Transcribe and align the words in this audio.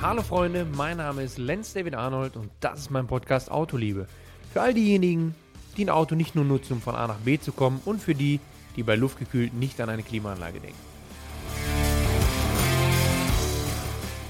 Hallo 0.00 0.22
Freunde, 0.22 0.64
mein 0.64 0.98
Name 0.98 1.24
ist 1.24 1.38
Lenz 1.38 1.72
David 1.72 1.96
Arnold 1.96 2.36
und 2.36 2.52
das 2.60 2.82
ist 2.82 2.90
mein 2.92 3.08
Podcast 3.08 3.50
Autoliebe. 3.50 4.06
Für 4.52 4.60
all 4.60 4.72
diejenigen, 4.72 5.34
die 5.76 5.84
ein 5.84 5.90
Auto 5.90 6.14
nicht 6.14 6.36
nur 6.36 6.44
nutzen, 6.44 6.74
um 6.74 6.80
von 6.80 6.94
A 6.94 7.08
nach 7.08 7.18
B 7.18 7.36
zu 7.36 7.50
kommen 7.50 7.80
und 7.84 8.00
für 8.00 8.14
die, 8.14 8.38
die 8.76 8.84
bei 8.84 8.94
luftgekühlt 8.94 9.54
nicht 9.54 9.80
an 9.80 9.88
eine 9.88 10.04
Klimaanlage 10.04 10.60
denken. 10.60 10.78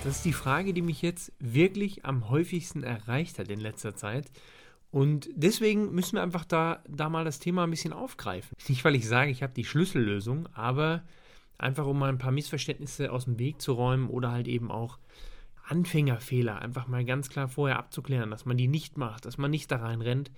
Das 0.04 0.16
ist 0.16 0.24
die 0.24 0.32
Frage, 0.32 0.72
die 0.72 0.80
mich 0.80 1.02
jetzt 1.02 1.32
wirklich 1.38 2.06
am 2.06 2.30
häufigsten 2.30 2.82
erreicht 2.82 3.38
hat 3.38 3.48
in 3.48 3.60
letzter 3.60 3.94
Zeit. 3.94 4.32
Und 4.90 5.28
deswegen 5.34 5.92
müssen 5.94 6.14
wir 6.14 6.22
einfach 6.22 6.46
da, 6.46 6.82
da 6.88 7.10
mal 7.10 7.26
das 7.26 7.40
Thema 7.40 7.64
ein 7.64 7.70
bisschen 7.70 7.92
aufgreifen. 7.92 8.56
Nicht, 8.68 8.86
weil 8.86 8.94
ich 8.94 9.06
sage, 9.06 9.30
ich 9.30 9.42
habe 9.42 9.52
die 9.52 9.66
Schlüssellösung, 9.66 10.48
aber 10.54 11.02
einfach 11.58 11.84
um 11.84 11.98
mal 11.98 12.08
ein 12.08 12.16
paar 12.16 12.32
Missverständnisse 12.32 13.12
aus 13.12 13.26
dem 13.26 13.38
Weg 13.38 13.60
zu 13.60 13.72
räumen 13.72 14.08
oder 14.08 14.30
halt 14.30 14.48
eben 14.48 14.70
auch 14.70 14.98
Anfängerfehler 15.70 16.60
einfach 16.60 16.88
mal 16.88 17.04
ganz 17.04 17.28
klar 17.28 17.48
vorher 17.48 17.78
abzuklären, 17.78 18.30
dass 18.30 18.46
man 18.46 18.56
die 18.56 18.68
nicht 18.68 18.96
macht, 18.96 19.24
dass 19.24 19.38
man 19.38 19.50
nicht 19.50 19.70
da 19.70 19.76
reinrennt, 19.76 20.30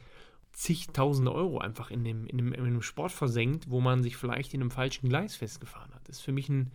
zigtausende 0.53 1.33
Euro 1.33 1.59
einfach 1.59 1.91
in 1.91 2.05
dem, 2.05 2.27
in, 2.27 2.39
dem, 2.39 2.53
in 2.53 2.65
dem 2.65 2.83
Sport 2.83 3.13
versenkt, 3.13 3.71
wo 3.71 3.81
man 3.81 4.03
sich 4.03 4.17
vielleicht 4.17 4.53
in 4.55 4.61
einem 4.61 4.71
falschen 4.71 5.09
Gleis 5.09 5.37
festgefahren 5.37 5.95
hat. 5.95 6.09
Das 6.09 6.19
ist 6.19 6.23
für 6.23 6.33
mich 6.33 6.49
ein, 6.49 6.73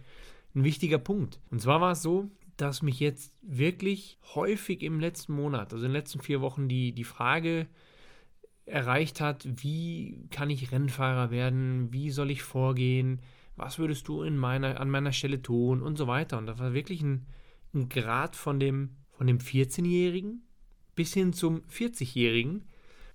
ein 0.56 0.64
wichtiger 0.64 0.98
Punkt. 0.98 1.40
Und 1.52 1.62
zwar 1.62 1.82
war 1.82 1.92
es 1.92 2.02
so, 2.02 2.30
dass 2.58 2.82
mich 2.82 3.00
jetzt 3.00 3.34
wirklich 3.42 4.18
häufig 4.34 4.82
im 4.82 5.00
letzten 5.00 5.34
Monat, 5.34 5.74
also 5.74 5.86
in 5.86 5.92
den 5.92 5.98
letzten 5.98 6.22
vier 6.22 6.40
Wochen, 6.40 6.70
die, 6.70 6.94
die 6.94 7.04
Frage 7.04 7.68
erreicht 8.66 9.22
hat, 9.22 9.48
wie 9.62 10.28
kann 10.32 10.50
ich 10.50 10.72
Rennfahrer 10.72 11.32
werden, 11.32 11.92
wie 11.92 12.10
soll 12.12 12.32
ich 12.32 12.44
vorgehen, 12.44 13.22
was 13.58 13.78
würdest 13.78 14.08
du 14.08 14.24
in 14.24 14.38
meiner, 14.38 14.80
an 14.80 14.90
meiner 14.90 15.12
Stelle 15.12 15.42
tun 15.42 15.82
und 15.82 15.98
so 15.98 16.08
weiter. 16.08 16.38
Und 16.38 16.46
das 16.48 16.60
war 16.60 16.74
wirklich 16.74 17.02
ein, 17.02 17.26
ein 17.76 17.90
Grad 17.90 18.36
von 18.36 18.60
dem, 18.60 18.96
von 19.12 19.28
dem 19.28 19.40
14-Jährigen 19.40 20.42
bis 20.96 21.14
hin 21.14 21.34
zum 21.34 21.62
40-Jährigen, 21.64 22.64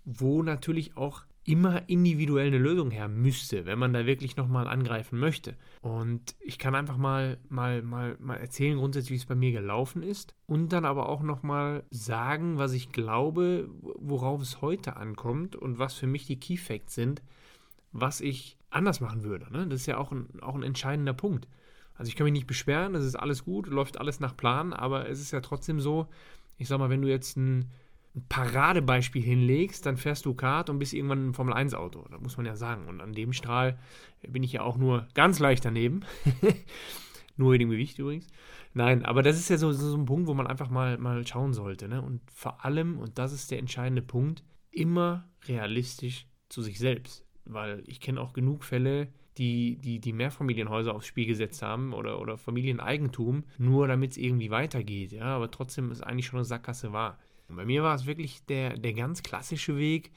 wo 0.05 0.43
natürlich 0.43 0.97
auch 0.97 1.25
immer 1.45 1.89
individuell 1.89 2.49
eine 2.49 2.59
Lösung 2.59 2.91
her 2.91 3.09
müsste, 3.09 3.65
wenn 3.67 3.79
man 3.79 3.93
da 3.93 4.07
wirklich 4.07 4.37
nochmal 4.37 4.69
angreifen 4.69 5.19
möchte. 5.19 5.57
Und 5.81 6.37
ich 6.41 6.59
kann 6.59 6.75
einfach 6.75 6.97
mal, 6.97 7.39
mal, 7.49 7.83
mal, 7.83 8.17
mal 8.21 8.37
erzählen, 8.37 8.79
grundsätzlich, 8.79 9.11
wie 9.11 9.23
es 9.23 9.27
bei 9.27 9.35
mir 9.35 9.51
gelaufen 9.51 10.03
ist. 10.03 10.35
Und 10.47 10.73
dann 10.73 10.85
aber 10.85 11.09
auch 11.09 11.23
nochmal 11.23 11.85
sagen, 11.91 12.59
was 12.59 12.73
ich 12.73 12.93
glaube, 12.93 13.69
worauf 13.81 14.43
es 14.43 14.61
heute 14.61 14.97
ankommt 14.97 15.57
und 15.57 15.79
was 15.79 15.95
für 15.95 16.07
mich 16.07 16.27
die 16.27 16.39
Key 16.39 16.57
Facts 16.57 16.95
sind, 16.95 17.23
was 17.91 18.21
ich 18.21 18.59
anders 18.69 19.01
machen 19.01 19.25
würde. 19.25 19.51
Ne? 19.51 19.67
Das 19.67 19.81
ist 19.81 19.87
ja 19.87 19.99
auch 19.99 20.13
ein, 20.13 20.29
auch 20.43 20.55
ein 20.55 20.63
entscheidender 20.63 21.15
Punkt. 21.15 21.49
Also 22.01 22.09
ich 22.09 22.17
kann 22.17 22.25
mich 22.25 22.33
nicht 22.33 22.47
beschweren, 22.47 22.95
das 22.95 23.05
ist 23.05 23.15
alles 23.15 23.45
gut, 23.45 23.67
läuft 23.67 24.01
alles 24.01 24.21
nach 24.21 24.35
Plan, 24.35 24.73
aber 24.73 25.09
es 25.09 25.21
ist 25.21 25.33
ja 25.33 25.41
trotzdem 25.41 25.81
so, 25.81 26.07
ich 26.57 26.67
sag 26.67 26.79
mal, 26.79 26.89
wenn 26.89 27.03
du 27.03 27.09
jetzt 27.09 27.37
ein 27.37 27.71
ein 28.15 28.27
Paradebeispiel 28.29 29.23
hinlegst, 29.23 29.87
dann 29.87 29.97
fährst 29.97 30.27
du 30.27 30.35
Kart 30.35 30.69
und 30.69 30.79
bist 30.79 30.93
irgendwann 30.93 31.29
ein 31.29 31.35
Formel-1-Auto. 31.35 32.07
Das 32.11 32.21
muss 32.21 32.37
man 32.37 32.47
ja 32.47 32.57
sagen. 32.57 32.89
Und 32.89 33.01
an 33.01 33.13
dem 33.13 33.33
Strahl 33.33 33.79
bin 34.27 34.43
ich 34.43 34.53
ja 34.53 34.63
auch 34.63 34.77
nur 34.77 35.07
ganz 35.15 35.39
leicht 35.39 35.65
daneben. 35.65 36.01
nur 37.37 37.55
in 37.55 37.61
dem 37.61 37.71
Gewicht 37.71 37.99
übrigens. 37.99 38.27
Nein, 38.75 39.05
aber 39.05 39.23
das 39.23 39.39
ist 39.39 39.49
ja 39.49 39.59
so, 39.59 39.73
so 39.73 39.97
ein 39.97 40.07
Punkt, 40.07 40.27
wo 40.27 40.35
man 40.35 40.49
einfach 40.49 40.71
mal, 40.71 40.99
mal 40.99 41.25
schauen 41.27 41.53
sollte. 41.53 41.89
Ne? 41.89 42.03
Und 42.03 42.21
vor 42.33 42.65
allem, 42.65 42.99
und 42.99 43.19
das 43.19 43.33
ist 43.33 43.51
der 43.51 43.59
entscheidende 43.59 44.03
Punkt, 44.03 44.43
immer 44.73 45.29
realistisch 45.47 46.27
zu 46.49 46.63
sich 46.63 46.79
selbst. 46.79 47.25
Weil 47.45 47.83
ich 47.87 48.01
kenne 48.01 48.21
auch 48.21 48.33
genug 48.33 48.65
Fälle, 48.65 49.09
die, 49.41 49.77
die 49.77 50.01
die 50.01 50.13
Mehrfamilienhäuser 50.13 50.95
aufs 50.95 51.07
Spiel 51.07 51.27
gesetzt 51.27 51.63
haben 51.63 51.95
oder, 51.95 52.21
oder 52.21 52.37
Familieneigentum, 52.37 53.45
nur 53.57 53.89
damit 53.89 54.13
es 54.13 54.17
irgendwie 54.19 54.51
weitergeht. 54.51 55.13
Ja, 55.13 55.35
aber 55.37 55.51
trotzdem 55.51 55.91
ist 55.91 56.03
eigentlich 56.03 56.27
schon 56.27 56.39
eine 56.39 56.45
Sackgasse 56.45 56.93
wahr. 56.93 57.19
Und 57.49 57.57
bei 57.57 57.65
mir 57.65 57.83
war 57.83 57.95
es 57.95 58.05
wirklich 58.05 58.45
der, 58.47 58.77
der 58.77 58.93
ganz 58.93 59.23
klassische 59.23 59.79
Weg. 59.79 60.13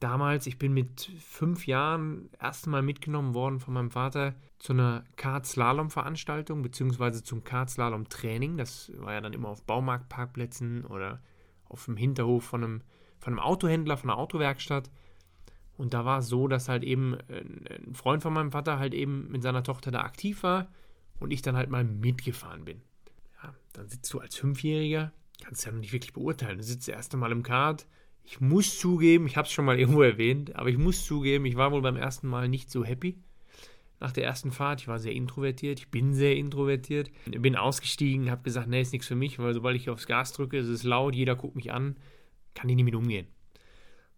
Damals, 0.00 0.46
ich 0.46 0.58
bin 0.58 0.74
mit 0.74 1.10
fünf 1.18 1.66
Jahren 1.66 2.28
erstmal 2.40 2.82
mitgenommen 2.82 3.32
worden 3.32 3.58
von 3.58 3.72
meinem 3.72 3.90
Vater 3.90 4.34
zu 4.58 4.74
einer 4.74 5.02
Kart-Slalom-Veranstaltung, 5.16 6.60
beziehungsweise 6.60 7.24
zum 7.24 7.44
Kart-Slalom-Training. 7.44 8.58
Das 8.58 8.92
war 8.98 9.14
ja 9.14 9.22
dann 9.22 9.32
immer 9.32 9.48
auf 9.48 9.64
Baumarktparkplätzen 9.64 10.84
oder 10.84 11.22
auf 11.64 11.86
dem 11.86 11.96
Hinterhof 11.96 12.44
von 12.44 12.62
einem, 12.62 12.82
von 13.18 13.32
einem 13.32 13.40
Autohändler, 13.40 13.96
von 13.96 14.10
einer 14.10 14.18
Autowerkstatt. 14.18 14.90
Und 15.78 15.94
da 15.94 16.04
war 16.04 16.18
es 16.18 16.28
so, 16.28 16.48
dass 16.48 16.68
halt 16.68 16.84
eben 16.84 17.16
ein 17.30 17.94
Freund 17.94 18.22
von 18.22 18.34
meinem 18.34 18.52
Vater 18.52 18.78
halt 18.78 18.92
eben 18.92 19.30
mit 19.30 19.42
seiner 19.42 19.62
Tochter 19.62 19.90
da 19.90 20.00
aktiv 20.00 20.42
war 20.42 20.70
und 21.18 21.30
ich 21.30 21.40
dann 21.40 21.56
halt 21.56 21.70
mal 21.70 21.84
mitgefahren 21.84 22.66
bin. 22.66 22.82
Ja, 23.42 23.54
dann 23.72 23.88
sitzt 23.88 24.12
du 24.12 24.18
als 24.18 24.36
Fünfjähriger 24.36 25.12
kannst 25.42 25.64
ja 25.64 25.72
noch 25.72 25.80
nicht 25.80 25.92
wirklich 25.92 26.12
beurteilen. 26.12 26.58
Du 26.58 26.64
sitzt 26.64 26.88
das 26.88 26.94
erste 26.94 27.16
Mal 27.16 27.32
im 27.32 27.42
Kart. 27.42 27.86
Ich 28.24 28.40
muss 28.40 28.78
zugeben, 28.78 29.26
ich 29.26 29.36
habe 29.36 29.46
es 29.46 29.52
schon 29.52 29.64
mal 29.64 29.78
irgendwo 29.80 30.02
erwähnt, 30.02 30.54
aber 30.56 30.68
ich 30.68 30.78
muss 30.78 31.04
zugeben, 31.04 31.46
ich 31.46 31.56
war 31.56 31.72
wohl 31.72 31.82
beim 31.82 31.96
ersten 31.96 32.28
Mal 32.28 32.48
nicht 32.48 32.70
so 32.70 32.84
happy. 32.84 33.18
Nach 34.00 34.12
der 34.12 34.24
ersten 34.24 34.52
Fahrt, 34.52 34.80
ich 34.80 34.88
war 34.88 35.00
sehr 35.00 35.12
introvertiert, 35.12 35.80
ich 35.80 35.90
bin 35.90 36.14
sehr 36.14 36.36
introvertiert. 36.36 37.10
Bin 37.26 37.56
ausgestiegen, 37.56 38.30
habe 38.30 38.44
gesagt, 38.44 38.68
nee, 38.68 38.80
ist 38.80 38.92
nichts 38.92 39.08
für 39.08 39.16
mich, 39.16 39.40
weil 39.40 39.54
sobald 39.54 39.74
ich 39.74 39.90
aufs 39.90 40.06
Gas 40.06 40.32
drücke, 40.32 40.58
ist 40.58 40.68
es 40.68 40.84
laut, 40.84 41.16
jeder 41.16 41.34
guckt 41.34 41.56
mich 41.56 41.72
an, 41.72 41.96
kann 42.54 42.68
ich 42.68 42.76
nicht 42.76 42.84
mit 42.84 42.94
umgehen. 42.94 43.26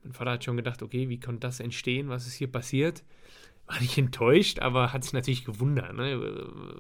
Mein 0.02 0.12
Vater 0.12 0.32
hat 0.32 0.44
schon 0.44 0.56
gedacht, 0.56 0.82
okay, 0.82 1.08
wie 1.08 1.20
konnte 1.20 1.40
das 1.40 1.60
entstehen, 1.60 2.08
was 2.08 2.26
ist 2.26 2.34
hier 2.34 2.50
passiert? 2.50 3.04
War 3.66 3.80
nicht 3.80 3.98
enttäuscht, 3.98 4.58
aber 4.58 4.92
hat 4.92 5.04
sich 5.04 5.12
natürlich 5.12 5.44
gewundert. 5.44 5.94
Ne? 5.94 6.18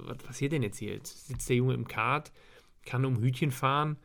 Was 0.06 0.18
passiert 0.18 0.52
denn 0.52 0.62
jetzt 0.62 0.78
hier? 0.78 0.94
Jetzt 0.94 1.28
sitzt 1.28 1.48
der 1.48 1.56
Junge 1.56 1.74
im 1.74 1.86
Kart, 1.86 2.32
kann 2.84 3.04
um 3.04 3.20
Hütchen 3.20 3.50
fahren, 3.50 3.98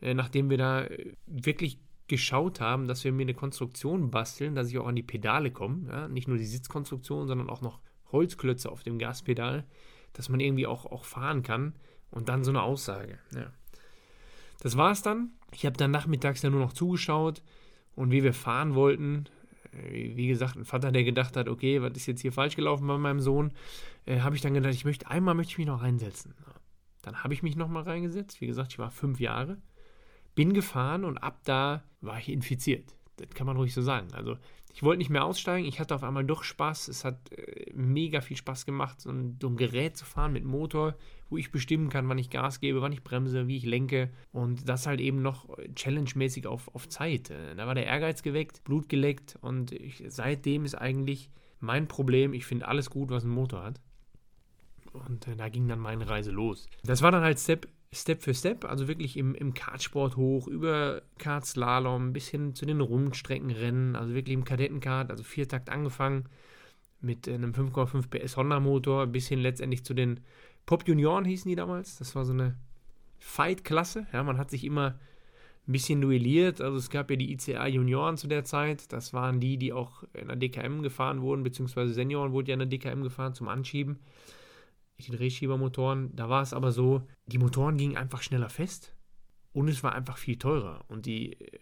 äh, 0.00 0.14
nachdem 0.14 0.50
wir 0.50 0.58
da 0.58 0.84
äh, 0.84 1.12
wirklich 1.26 1.78
geschaut 2.08 2.60
haben, 2.60 2.88
dass 2.88 3.04
wir 3.04 3.12
mir 3.12 3.22
eine 3.22 3.34
Konstruktion 3.34 4.10
basteln, 4.10 4.54
dass 4.54 4.68
ich 4.68 4.78
auch 4.78 4.86
an 4.86 4.96
die 4.96 5.02
Pedale 5.02 5.50
komme. 5.50 5.88
Ja? 5.88 6.08
Nicht 6.08 6.28
nur 6.28 6.36
die 6.36 6.46
Sitzkonstruktion, 6.46 7.28
sondern 7.28 7.48
auch 7.48 7.60
noch 7.60 7.80
Holzklötze 8.10 8.70
auf 8.70 8.82
dem 8.82 8.98
Gaspedal, 8.98 9.64
dass 10.12 10.28
man 10.28 10.40
irgendwie 10.40 10.66
auch, 10.66 10.86
auch 10.86 11.04
fahren 11.04 11.42
kann. 11.42 11.74
Und 12.10 12.28
dann 12.28 12.44
so 12.44 12.50
eine 12.50 12.62
Aussage. 12.62 13.18
Ja. 13.34 13.50
Das 14.60 14.76
es 14.76 15.02
dann. 15.02 15.30
Ich 15.52 15.64
habe 15.64 15.76
dann 15.76 15.90
nachmittags 15.90 16.42
ja 16.42 16.50
nur 16.50 16.60
noch 16.60 16.74
zugeschaut 16.74 17.42
und 17.94 18.10
wie 18.10 18.22
wir 18.22 18.32
fahren 18.32 18.74
wollten, 18.74 19.26
äh, 19.72 20.16
wie 20.16 20.28
gesagt, 20.28 20.56
ein 20.56 20.64
Vater, 20.64 20.92
der 20.92 21.04
gedacht 21.04 21.36
hat, 21.36 21.48
okay, 21.48 21.82
was 21.82 21.92
ist 21.92 22.06
jetzt 22.06 22.20
hier 22.22 22.32
falsch 22.32 22.56
gelaufen 22.56 22.86
bei 22.86 22.98
meinem 22.98 23.20
Sohn, 23.20 23.52
äh, 24.06 24.20
habe 24.20 24.36
ich 24.36 24.42
dann 24.42 24.54
gedacht, 24.54 24.74
ich 24.74 24.84
möchte 24.84 25.08
einmal 25.08 25.34
möchte 25.34 25.52
ich 25.52 25.58
mich 25.58 25.66
noch 25.66 25.82
reinsetzen. 25.82 26.34
Dann 27.02 27.24
habe 27.24 27.34
ich 27.34 27.42
mich 27.42 27.56
noch 27.56 27.68
mal 27.68 27.82
reingesetzt. 27.82 28.40
Wie 28.40 28.46
gesagt, 28.46 28.72
ich 28.72 28.78
war 28.78 28.90
fünf 28.90 29.18
Jahre 29.18 29.58
bin 30.34 30.52
gefahren 30.52 31.04
und 31.04 31.18
ab 31.18 31.40
da 31.44 31.82
war 32.00 32.18
ich 32.18 32.28
infiziert. 32.28 32.94
Das 33.26 33.34
kann 33.34 33.46
man 33.46 33.56
ruhig 33.56 33.74
so 33.74 33.82
sagen. 33.82 34.08
Also 34.12 34.36
ich 34.74 34.82
wollte 34.82 34.98
nicht 34.98 35.10
mehr 35.10 35.24
aussteigen, 35.24 35.66
ich 35.66 35.80
hatte 35.80 35.94
auf 35.94 36.02
einmal 36.02 36.24
doch 36.24 36.42
Spaß. 36.42 36.88
Es 36.88 37.04
hat 37.04 37.30
äh, 37.32 37.72
mega 37.74 38.20
viel 38.20 38.36
Spaß 38.36 38.64
gemacht, 38.64 39.00
so 39.00 39.10
ein, 39.10 39.38
so 39.40 39.48
ein, 39.48 39.56
Gerät 39.56 39.96
zu 39.96 40.04
fahren 40.04 40.32
mit 40.32 40.44
Motor, 40.44 40.94
wo 41.28 41.36
ich 41.36 41.50
bestimmen 41.50 41.90
kann, 41.90 42.08
wann 42.08 42.18
ich 42.18 42.30
Gas 42.30 42.60
gebe, 42.60 42.80
wann 42.80 42.92
ich 42.92 43.04
bremse, 43.04 43.48
wie 43.48 43.56
ich 43.56 43.66
lenke. 43.66 44.10
Und 44.32 44.68
das 44.68 44.86
halt 44.86 45.00
eben 45.00 45.20
noch 45.20 45.48
challenge-mäßig 45.74 46.46
auf, 46.46 46.74
auf 46.74 46.88
Zeit. 46.88 47.30
Äh, 47.30 47.54
da 47.54 47.66
war 47.66 47.74
der 47.74 47.86
Ehrgeiz 47.86 48.22
geweckt, 48.22 48.64
Blut 48.64 48.88
geleckt 48.88 49.38
und 49.40 49.72
ich, 49.72 50.02
seitdem 50.08 50.64
ist 50.64 50.74
eigentlich 50.74 51.30
mein 51.60 51.86
Problem, 51.86 52.32
ich 52.32 52.46
finde 52.46 52.66
alles 52.66 52.90
gut, 52.90 53.10
was 53.10 53.24
ein 53.24 53.30
Motor 53.30 53.62
hat. 53.62 53.80
Und 54.92 55.28
äh, 55.28 55.36
da 55.36 55.48
ging 55.48 55.68
dann 55.68 55.78
meine 55.78 56.08
Reise 56.08 56.30
los. 56.30 56.66
Das 56.82 57.02
war 57.02 57.10
dann 57.10 57.22
halt 57.22 57.38
Step 57.38 57.68
Step 57.94 58.22
für 58.22 58.32
Step, 58.32 58.64
also 58.64 58.88
wirklich 58.88 59.18
im, 59.18 59.34
im 59.34 59.52
Kartsport 59.52 60.16
hoch, 60.16 60.48
über 60.48 61.02
Kartslalom 61.18 62.14
bis 62.14 62.28
hin 62.28 62.54
zu 62.54 62.64
den 62.64 62.80
Rundstreckenrennen, 62.80 63.96
also 63.96 64.14
wirklich 64.14 64.34
im 64.34 64.44
Kadettenkart, 64.44 65.10
also 65.10 65.22
Viertakt 65.22 65.68
angefangen 65.68 66.24
mit 67.02 67.28
einem 67.28 67.52
5,5 67.52 68.08
PS 68.08 68.36
Honda 68.38 68.60
Motor, 68.60 69.06
bis 69.06 69.28
hin 69.28 69.40
letztendlich 69.40 69.84
zu 69.84 69.92
den 69.92 70.20
Pop 70.64 70.88
Junioren 70.88 71.24
hießen 71.24 71.48
die 71.48 71.56
damals. 71.56 71.98
Das 71.98 72.14
war 72.14 72.24
so 72.24 72.32
eine 72.32 72.56
Fight-Klasse. 73.18 74.06
Ja, 74.12 74.22
man 74.22 74.38
hat 74.38 74.50
sich 74.50 74.64
immer 74.64 74.98
ein 75.66 75.72
bisschen 75.72 76.00
duelliert. 76.00 76.60
Also 76.60 76.78
es 76.78 76.88
gab 76.88 77.10
ja 77.10 77.16
die 77.16 77.32
ICA 77.32 77.66
Junioren 77.66 78.16
zu 78.16 78.28
der 78.28 78.44
Zeit. 78.44 78.92
Das 78.92 79.12
waren 79.12 79.40
die, 79.40 79.58
die 79.58 79.72
auch 79.72 80.04
in 80.14 80.28
der 80.28 80.36
DKM 80.36 80.82
gefahren 80.82 81.20
wurden, 81.20 81.42
beziehungsweise 81.42 81.92
Senioren 81.92 82.32
wurden 82.32 82.46
ja 82.46 82.54
in 82.54 82.60
der 82.60 82.68
DKM 82.68 83.02
gefahren 83.02 83.34
zum 83.34 83.48
Anschieben 83.48 83.98
den 85.06 85.16
Drehschiebermotoren. 85.16 86.14
Da 86.14 86.28
war 86.28 86.42
es 86.42 86.52
aber 86.52 86.72
so, 86.72 87.02
die 87.26 87.38
Motoren 87.38 87.76
gingen 87.76 87.96
einfach 87.96 88.22
schneller 88.22 88.48
fest 88.48 88.94
und 89.52 89.68
es 89.68 89.82
war 89.82 89.94
einfach 89.94 90.16
viel 90.16 90.38
teurer. 90.38 90.84
Und 90.88 91.06
die 91.06 91.32
äh, 91.32 91.58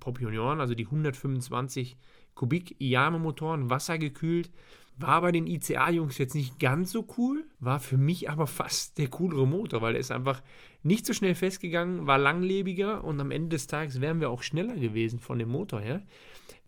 Pop 0.00 0.20
Junioren, 0.20 0.60
also 0.60 0.74
die 0.74 0.86
125 0.86 1.96
Kubik 2.34 2.76
Iame-Motoren, 2.80 3.70
wassergekühlt, 3.70 4.50
war 4.96 5.20
bei 5.20 5.30
den 5.30 5.46
ICA-Jungs 5.46 6.18
jetzt 6.18 6.34
nicht 6.34 6.58
ganz 6.58 6.90
so 6.90 7.06
cool, 7.16 7.44
war 7.60 7.78
für 7.78 7.96
mich 7.96 8.28
aber 8.30 8.46
fast 8.48 8.98
der 8.98 9.08
coolere 9.08 9.46
Motor, 9.46 9.80
weil 9.82 9.94
er 9.94 10.00
ist 10.00 10.10
einfach 10.10 10.42
nicht 10.82 11.06
so 11.06 11.12
schnell 11.12 11.34
festgegangen, 11.34 12.06
war 12.06 12.18
langlebiger 12.18 13.04
und 13.04 13.20
am 13.20 13.30
Ende 13.30 13.50
des 13.50 13.66
Tages 13.66 14.00
wären 14.00 14.20
wir 14.20 14.30
auch 14.30 14.42
schneller 14.42 14.76
gewesen 14.76 15.18
von 15.18 15.38
dem 15.38 15.48
Motor 15.48 15.80
her, 15.80 16.02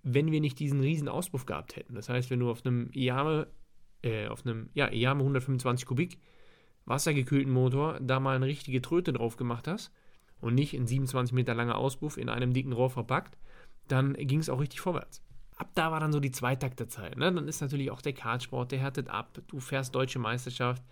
wenn 0.02 0.30
wir 0.30 0.40
nicht 0.40 0.58
diesen 0.58 0.80
riesen 0.80 1.08
Auspuff 1.08 1.46
gehabt 1.46 1.76
hätten. 1.76 1.94
Das 1.94 2.08
heißt, 2.08 2.30
wenn 2.30 2.40
du 2.40 2.50
auf 2.50 2.64
einem 2.64 2.90
Iame 2.92 3.48
äh, 4.02 4.28
auf 4.28 4.46
einem 4.46 4.70
ja, 4.74 4.90
Yamaha 4.92 5.24
125 5.24 5.86
Kubik 5.86 6.18
wassergekühlten 6.84 7.52
Motor 7.52 7.98
da 8.00 8.20
mal 8.20 8.36
eine 8.36 8.46
richtige 8.46 8.82
Tröte 8.82 9.12
drauf 9.12 9.36
gemacht 9.36 9.68
hast 9.68 9.92
und 10.40 10.54
nicht 10.54 10.74
in 10.74 10.86
27 10.86 11.32
Meter 11.32 11.54
langer 11.54 11.76
Auspuff 11.76 12.16
in 12.16 12.28
einem 12.28 12.52
dicken 12.52 12.72
Rohr 12.72 12.90
verpackt, 12.90 13.38
dann 13.88 14.14
ging 14.14 14.40
es 14.40 14.48
auch 14.48 14.60
richtig 14.60 14.80
vorwärts. 14.80 15.22
Ab 15.56 15.70
da 15.74 15.90
war 15.90 16.00
dann 16.00 16.12
so 16.12 16.20
die 16.20 16.30
Zweitakterzeit. 16.30 17.16
Ne? 17.16 17.32
Dann 17.32 17.46
ist 17.46 17.60
natürlich 17.60 17.90
auch 17.90 18.00
der 18.00 18.14
Kartsport, 18.14 18.72
der 18.72 18.78
härtet 18.78 19.08
ab, 19.08 19.38
du 19.48 19.60
fährst 19.60 19.94
deutsche 19.94 20.18
Meisterschaft 20.18 20.82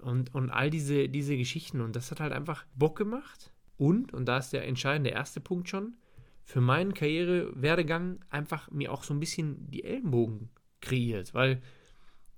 und, 0.00 0.34
und 0.34 0.50
all 0.50 0.70
diese, 0.70 1.08
diese 1.08 1.36
Geschichten. 1.36 1.80
Und 1.80 1.96
das 1.96 2.10
hat 2.10 2.20
halt 2.20 2.32
einfach 2.32 2.64
Bock 2.74 2.96
gemacht. 2.96 3.52
Und, 3.76 4.14
und 4.14 4.26
da 4.26 4.38
ist 4.38 4.52
der 4.52 4.66
entscheidende 4.66 5.10
erste 5.10 5.40
Punkt 5.40 5.68
schon, 5.68 5.96
für 6.44 6.60
meinen 6.60 6.94
Karrierewerdegang 6.94 8.20
einfach 8.30 8.70
mir 8.70 8.92
auch 8.92 9.02
so 9.02 9.12
ein 9.12 9.20
bisschen 9.20 9.68
die 9.70 9.82
Ellenbogen 9.82 10.50
kreiert. 10.80 11.34
Weil 11.34 11.60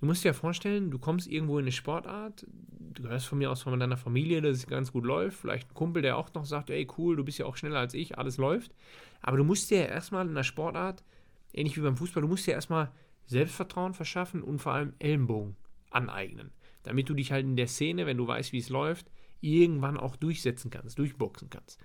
du 0.00 0.06
musst 0.06 0.24
dir 0.24 0.28
ja 0.28 0.32
vorstellen, 0.32 0.90
du 0.90 0.98
kommst 0.98 1.26
irgendwo 1.26 1.58
in 1.58 1.64
eine 1.64 1.72
Sportart, 1.72 2.46
du 2.48 3.08
hörst 3.08 3.26
von 3.26 3.38
mir 3.38 3.50
aus 3.50 3.62
von 3.62 3.78
deiner 3.78 3.96
Familie, 3.96 4.40
dass 4.40 4.56
es 4.56 4.66
ganz 4.66 4.92
gut 4.92 5.04
läuft, 5.04 5.38
vielleicht 5.38 5.70
ein 5.70 5.74
Kumpel, 5.74 6.02
der 6.02 6.16
auch 6.16 6.32
noch 6.34 6.44
sagt, 6.44 6.70
ey 6.70 6.86
cool, 6.98 7.16
du 7.16 7.24
bist 7.24 7.38
ja 7.38 7.46
auch 7.46 7.56
schneller 7.56 7.80
als 7.80 7.94
ich, 7.94 8.18
alles 8.18 8.36
läuft. 8.36 8.74
Aber 9.20 9.36
du 9.36 9.44
musst 9.44 9.70
dir 9.70 9.80
ja 9.80 9.86
erstmal 9.86 10.26
in 10.26 10.34
der 10.34 10.44
Sportart, 10.44 11.04
ähnlich 11.52 11.76
wie 11.76 11.82
beim 11.82 11.96
Fußball, 11.96 12.22
du 12.22 12.28
musst 12.28 12.46
dir 12.46 12.52
erstmal 12.52 12.90
Selbstvertrauen 13.26 13.94
verschaffen 13.94 14.42
und 14.42 14.58
vor 14.58 14.72
allem 14.72 14.94
Ellenbogen 14.98 15.56
aneignen. 15.90 16.50
Damit 16.82 17.08
du 17.08 17.14
dich 17.14 17.32
halt 17.32 17.44
in 17.44 17.56
der 17.56 17.68
Szene, 17.68 18.06
wenn 18.06 18.16
du 18.16 18.26
weißt, 18.26 18.52
wie 18.52 18.58
es 18.58 18.68
läuft, 18.68 19.10
irgendwann 19.40 19.96
auch 19.96 20.16
durchsetzen 20.16 20.70
kannst, 20.70 20.98
durchboxen 20.98 21.50
kannst. 21.50 21.78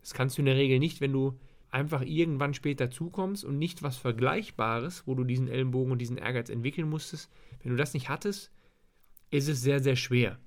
Das 0.00 0.14
kannst 0.14 0.38
du 0.38 0.42
in 0.42 0.46
der 0.46 0.56
Regel 0.56 0.78
nicht, 0.78 1.00
wenn 1.00 1.12
du 1.12 1.38
einfach 1.70 2.02
irgendwann 2.02 2.54
später 2.54 2.90
zukommst 2.90 3.44
und 3.44 3.58
nicht 3.58 3.82
was 3.82 3.96
Vergleichbares, 3.96 5.02
wo 5.06 5.14
du 5.14 5.24
diesen 5.24 5.48
Ellenbogen 5.48 5.92
und 5.92 5.98
diesen 5.98 6.16
Ehrgeiz 6.16 6.48
entwickeln 6.48 6.88
musstest. 6.88 7.30
Wenn 7.62 7.72
du 7.72 7.76
das 7.76 7.94
nicht 7.94 8.08
hattest, 8.08 8.50
ist 9.30 9.48
es 9.48 9.60
sehr, 9.60 9.80
sehr 9.80 9.96
schwer. 9.96 10.38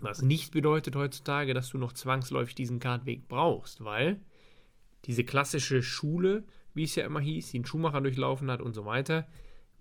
Was 0.00 0.22
nicht 0.22 0.52
bedeutet 0.52 0.96
heutzutage, 0.96 1.54
dass 1.54 1.68
du 1.68 1.78
noch 1.78 1.92
zwangsläufig 1.92 2.54
diesen 2.54 2.80
Kartweg 2.80 3.28
brauchst, 3.28 3.84
weil 3.84 4.20
diese 5.04 5.24
klassische 5.24 5.82
Schule, 5.82 6.44
wie 6.74 6.84
es 6.84 6.94
ja 6.94 7.04
immer 7.04 7.20
hieß, 7.20 7.50
die 7.50 7.58
einen 7.58 7.66
Schuhmacher 7.66 8.00
durchlaufen 8.00 8.50
hat 8.50 8.60
und 8.62 8.74
so 8.74 8.84
weiter, 8.84 9.28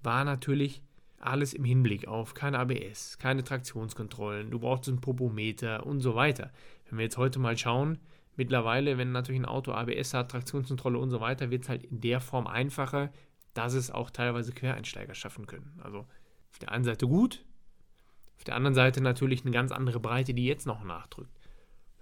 war 0.04 0.24
natürlich 0.24 0.84
alles 1.18 1.54
im 1.54 1.64
Hinblick 1.64 2.08
auf 2.08 2.34
keine 2.34 2.60
ABS, 2.60 3.18
keine 3.20 3.44
Traktionskontrollen, 3.44 4.52
du 4.52 4.60
brauchst 4.60 4.90
einen 4.90 5.02
Popometer 5.02 5.86
und 5.86 6.02
so 6.02 6.16
weiter. 6.16 6.52
Wenn 6.90 6.98
wir 6.98 7.04
jetzt 7.04 7.18
heute 7.18 7.40
mal 7.40 7.58
schauen, 7.58 8.00
mittlerweile, 8.36 8.98
wenn 8.98 9.12
natürlich 9.12 9.42
ein 9.42 9.46
Auto 9.46 9.72
ABS 9.72 10.14
hat, 10.14 10.32
Traktionskontrolle 10.32 10.98
und 10.98 11.10
so 11.10 11.22
weiter, 11.22 11.52
wird 11.52 11.64
es 11.64 11.70
halt 11.70 11.84
in 11.84 12.02
der 12.02 12.20
Form 12.20 12.48
einfacher, 12.48 13.12
dass 13.54 13.74
es 13.74 13.92
auch 13.92 14.10
teilweise 14.10 14.52
Quereinsteiger 14.52 15.14
schaffen 15.14 15.46
können. 15.46 15.80
Also 15.84 16.06
auf 16.52 16.60
der 16.60 16.72
einen 16.72 16.84
Seite 16.84 17.08
gut, 17.08 17.44
auf 18.38 18.44
der 18.44 18.56
anderen 18.56 18.76
Seite 18.76 19.02
natürlich 19.02 19.44
eine 19.44 19.52
ganz 19.52 19.72
andere 19.72 20.00
Breite, 20.00 20.34
die 20.34 20.46
jetzt 20.46 20.66
noch 20.66 20.84
nachdrückt. 20.84 21.32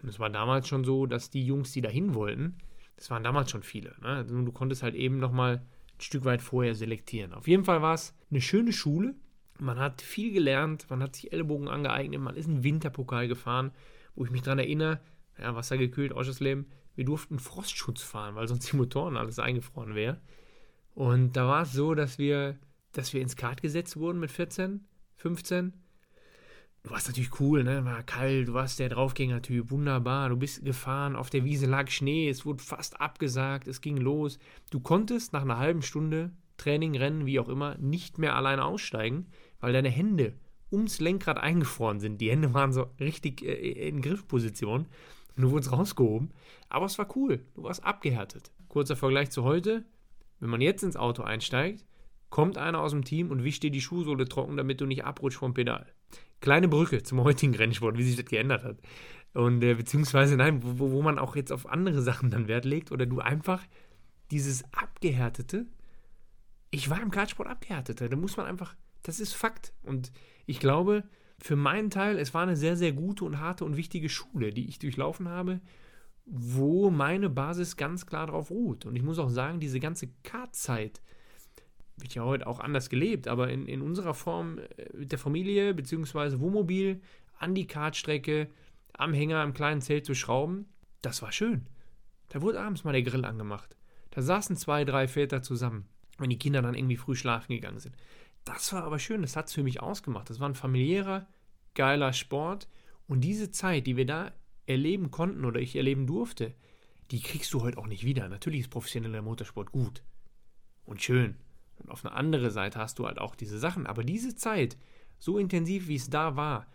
Und 0.02 0.10
es 0.10 0.20
war 0.20 0.30
damals 0.30 0.68
schon 0.68 0.84
so, 0.84 1.06
dass 1.06 1.30
die 1.30 1.46
Jungs, 1.46 1.72
die 1.72 1.82
dahin 1.82 2.14
wollten, 2.14 2.58
das 2.96 3.10
waren 3.10 3.24
damals 3.24 3.52
schon 3.52 3.64
viele. 3.64 3.96
Ne? 4.02 4.08
Also 4.08 4.42
du 4.42 4.52
konntest 4.52 4.84
halt 4.84 4.96
eben 4.96 5.20
nochmal 5.20 5.58
ein 5.58 6.02
Stück 6.02 6.26
weit 6.26 6.42
vorher 6.42 6.76
selektieren. 6.76 7.34
Auf 7.34 7.48
jeden 7.48 7.64
Fall 7.64 7.82
war 7.82 7.94
es 7.94 8.16
eine 8.30 8.42
schöne 8.42 8.74
Schule. 8.74 9.16
Man 9.60 9.80
hat 9.80 10.02
viel 10.02 10.32
gelernt, 10.32 10.90
man 10.90 11.04
hat 11.04 11.16
sich 11.16 11.34
Ellbogen 11.34 11.68
angeeignet, 11.68 12.22
man 12.22 12.36
ist 12.36 12.48
einen 12.48 12.64
Winterpokal 12.64 13.28
gefahren, 13.28 13.72
wo 14.16 14.24
ich 14.24 14.32
mich 14.32 14.42
daran 14.42 14.60
erinnere, 14.60 15.02
ja, 15.38 15.56
wassergekühlt, 15.56 16.14
Oschersleben, 16.14 16.66
wir 16.96 17.06
durften 17.06 17.40
Frostschutz 17.40 18.02
fahren, 18.02 18.36
weil 18.36 18.48
sonst 18.48 18.72
die 18.72 18.78
Motoren 18.78 19.18
alles 19.18 19.40
eingefroren 19.40 19.96
wäre. 19.96 20.20
Und 20.96 21.34
da 21.38 21.48
war 21.48 21.64
es 21.64 21.74
so, 21.74 21.96
dass 21.96 22.18
wir, 22.18 22.58
dass 22.94 23.14
wir 23.14 23.22
ins 23.22 23.36
Kart 23.36 23.62
gesetzt 23.62 23.98
wurden 23.98 24.20
mit 24.20 24.32
14, 24.32 24.86
15 25.16 25.74
du 26.84 26.92
warst 26.92 27.08
natürlich 27.08 27.40
cool, 27.40 27.64
ne? 27.64 27.86
War 27.86 28.04
kalt, 28.04 28.48
du 28.48 28.54
warst 28.54 28.80
der 28.80 28.90
Draufgänger-Typ, 28.90 29.72
wunderbar. 29.72 30.30
Du 30.30 30.38
bist 30.38 30.64
gefahren, 30.64 31.16
auf 31.16 31.30
der 31.30 31.44
Wiese 31.44 31.66
lag 31.66 31.90
Schnee, 31.90 32.30
es 32.30 32.46
wurde 32.46 32.64
fast 32.64 33.00
abgesagt, 33.02 33.68
es 33.68 33.82
ging 33.82 33.98
los. 33.98 34.40
Du 34.72 34.80
konntest 34.80 35.34
nach 35.34 35.42
einer 35.42 35.58
halben 35.58 35.82
Stunde 35.82 36.32
Training, 36.58 36.96
Rennen, 36.98 37.26
wie 37.26 37.40
auch 37.40 37.48
immer, 37.48 37.78
nicht 37.78 38.18
mehr 38.18 38.36
alleine 38.36 38.66
aussteigen, 38.66 39.28
weil 39.60 39.74
deine 39.74 39.90
Hände 39.90 40.34
ums 40.72 41.00
Lenkrad 41.00 41.38
eingefroren 41.38 42.00
sind. 42.00 42.20
Die 42.20 42.30
Hände 42.30 42.54
waren 42.54 42.74
so 42.74 42.88
richtig 43.00 43.42
äh, 43.42 43.88
in 43.88 44.02
Griffposition. 44.02 44.88
Und 45.36 45.44
du 45.44 45.52
wurdest 45.52 45.72
rausgehoben. 45.72 46.32
Aber 46.68 46.86
es 46.86 46.98
war 46.98 47.16
cool. 47.16 47.46
Du 47.56 47.64
warst 47.64 47.84
abgehärtet. 47.84 48.52
Kurzer 48.68 48.98
Vergleich 48.98 49.32
zu 49.32 49.44
heute. 49.44 49.86
Wenn 50.42 50.50
man 50.50 50.62
jetzt 50.62 50.84
ins 50.84 50.98
Auto 50.98 51.24
einsteigt, 51.24 51.86
kommt 52.30 52.58
einer 52.58 52.80
aus 52.80 52.92
dem 52.92 53.04
Team 53.04 53.32
und 53.32 53.44
wischt 53.44 53.64
dir 53.64 53.72
die 53.72 53.82
Schuhsohle 53.82 54.28
trocken, 54.28 54.58
damit 54.58 54.82
du 54.82 54.86
nicht 54.86 55.06
abrutschst 55.06 55.40
vom 55.40 55.54
Pedal 55.54 55.88
kleine 56.42 56.68
Brücke 56.68 57.04
zum 57.04 57.24
heutigen 57.24 57.56
Rennsport, 57.56 57.98
wie 57.98 58.04
sich 58.04 58.16
das 58.16 58.26
geändert 58.26 58.64
hat. 58.64 58.78
Und 59.34 59.64
äh, 59.64 59.76
beziehungsweise, 59.76 60.38
nein, 60.38 60.62
wo, 60.64 60.92
wo 60.92 61.02
man 61.02 61.20
auch 61.20 61.36
jetzt 61.36 61.52
auf 61.52 61.68
andere 61.68 62.02
Sachen 62.02 62.32
dann 62.32 62.48
Wert 62.48 62.66
legt 62.66 62.92
oder 62.92 63.06
du 63.06 63.20
einfach 63.20 63.64
dieses 64.32 64.64
Abgehärtete, 64.74 65.66
ich 66.72 66.90
war 66.90 67.02
im 67.02 67.12
Kartsport 67.12 67.50
abgehärteter, 67.50 68.10
da 68.10 68.16
muss 68.16 68.38
man 68.38 68.46
einfach, 68.46 68.76
das 69.04 69.20
ist 69.20 69.34
Fakt. 69.34 69.74
Und 69.84 70.12
ich 70.46 70.60
glaube, 70.60 71.04
für 71.40 71.56
meinen 71.56 71.90
Teil, 71.90 72.18
es 72.18 72.34
war 72.34 72.44
eine 72.44 72.56
sehr, 72.56 72.76
sehr 72.76 72.92
gute 72.92 73.26
und 73.26 73.40
harte 73.40 73.66
und 73.66 73.78
wichtige 73.78 74.10
Schule, 74.10 74.52
die 74.52 74.68
ich 74.68 74.80
durchlaufen 74.80 75.30
habe, 75.30 75.62
wo 76.26 76.92
meine 76.92 77.30
Basis 77.30 77.76
ganz 77.76 78.06
klar 78.06 78.28
drauf 78.28 78.52
ruht. 78.52 78.86
Und 78.86 78.96
ich 78.96 79.04
muss 79.04 79.20
auch 79.20 79.30
sagen, 79.30 79.60
diese 79.60 79.80
ganze 79.80 80.10
Kartzeit, 80.24 81.02
wird 82.02 82.16
ja 82.16 82.24
heute 82.24 82.48
auch 82.48 82.60
anders 82.60 82.90
gelebt, 82.90 83.28
aber 83.28 83.50
in, 83.50 83.68
in 83.68 83.82
unserer 83.82 84.14
Form 84.14 84.60
äh, 84.60 84.98
mit 84.98 85.12
der 85.12 85.20
Familie 85.20 85.74
bzw. 85.74 86.40
Wohnmobil 86.40 87.02
an 87.38 87.56
die 87.56 87.68
Kartstrecke, 87.68 88.50
am 88.94 89.14
Hänger, 89.14 89.44
im 89.44 89.54
kleinen 89.54 89.82
Zelt 89.82 90.06
zu 90.06 90.14
schrauben, 90.14 90.68
das 91.02 91.22
war 91.22 91.32
schön. 91.32 91.68
Da 92.30 92.42
wurde 92.42 92.60
abends 92.60 92.84
mal 92.84 92.92
der 92.92 93.04
Grill 93.04 93.26
angemacht. 93.26 93.76
Da 94.12 94.22
saßen 94.22 94.56
zwei, 94.56 94.86
drei 94.86 95.08
Väter 95.08 95.42
zusammen, 95.42 95.88
wenn 96.18 96.30
die 96.30 96.40
Kinder 96.40 96.62
dann 96.62 96.76
irgendwie 96.76 96.98
früh 96.98 97.16
schlafen 97.16 97.54
gegangen 97.54 97.80
sind. 97.80 97.96
Das 98.44 98.74
war 98.74 98.84
aber 98.84 99.00
schön, 99.00 99.22
das 99.22 99.36
hat 99.36 99.48
es 99.48 99.54
für 99.54 99.64
mich 99.64 99.82
ausgemacht. 99.82 100.30
Das 100.30 100.40
war 100.40 100.50
ein 100.50 100.56
familiärer, 100.56 101.28
geiler 101.76 102.14
Sport. 102.14 102.68
Und 103.08 103.22
diese 103.22 103.52
Zeit, 103.52 103.88
die 103.88 103.98
wir 103.98 104.06
da 104.06 104.32
erleben 104.66 105.12
konnten 105.12 105.46
oder 105.46 105.60
ich 105.60 105.76
erleben 105.76 106.08
durfte, 106.08 106.54
die 107.12 107.22
kriegst 107.22 107.54
du 107.54 107.62
heute 107.62 107.78
auch 107.78 107.88
nicht 107.88 108.04
wieder. 108.04 108.28
Natürlich 108.30 108.62
ist 108.62 108.70
professioneller 108.70 109.22
Motorsport 109.22 109.72
gut 109.72 110.04
und 110.86 111.02
schön 111.02 111.36
und 111.80 111.90
auf 111.90 112.06
eine 112.06 112.16
andere 112.16 112.52
Seite 112.52 112.80
hast 112.80 113.00
du 113.00 113.08
halt 113.08 113.20
auch 113.20 113.36
diese 113.36 113.60
Sachen. 113.60 113.88
Aber 113.88 114.04
diese 114.04 114.36
Zeit, 114.36 114.78
so 115.18 115.38
intensiv 115.38 115.88
wie 115.88 115.96
es 115.96 116.10
da 116.10 116.36
war, 116.36 116.68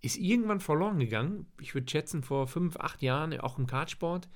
ist 0.00 0.18
irgendwann 0.18 0.60
verloren 0.60 0.98
gegangen. 0.98 1.46
Ich 1.60 1.74
würde 1.74 1.90
schätzen, 1.90 2.22
vor 2.22 2.46
fünf, 2.48 2.76
acht 2.76 3.02
Jahren, 3.02 3.38
auch 3.40 3.58
im 3.58 3.66
Kartsport, 3.66 4.28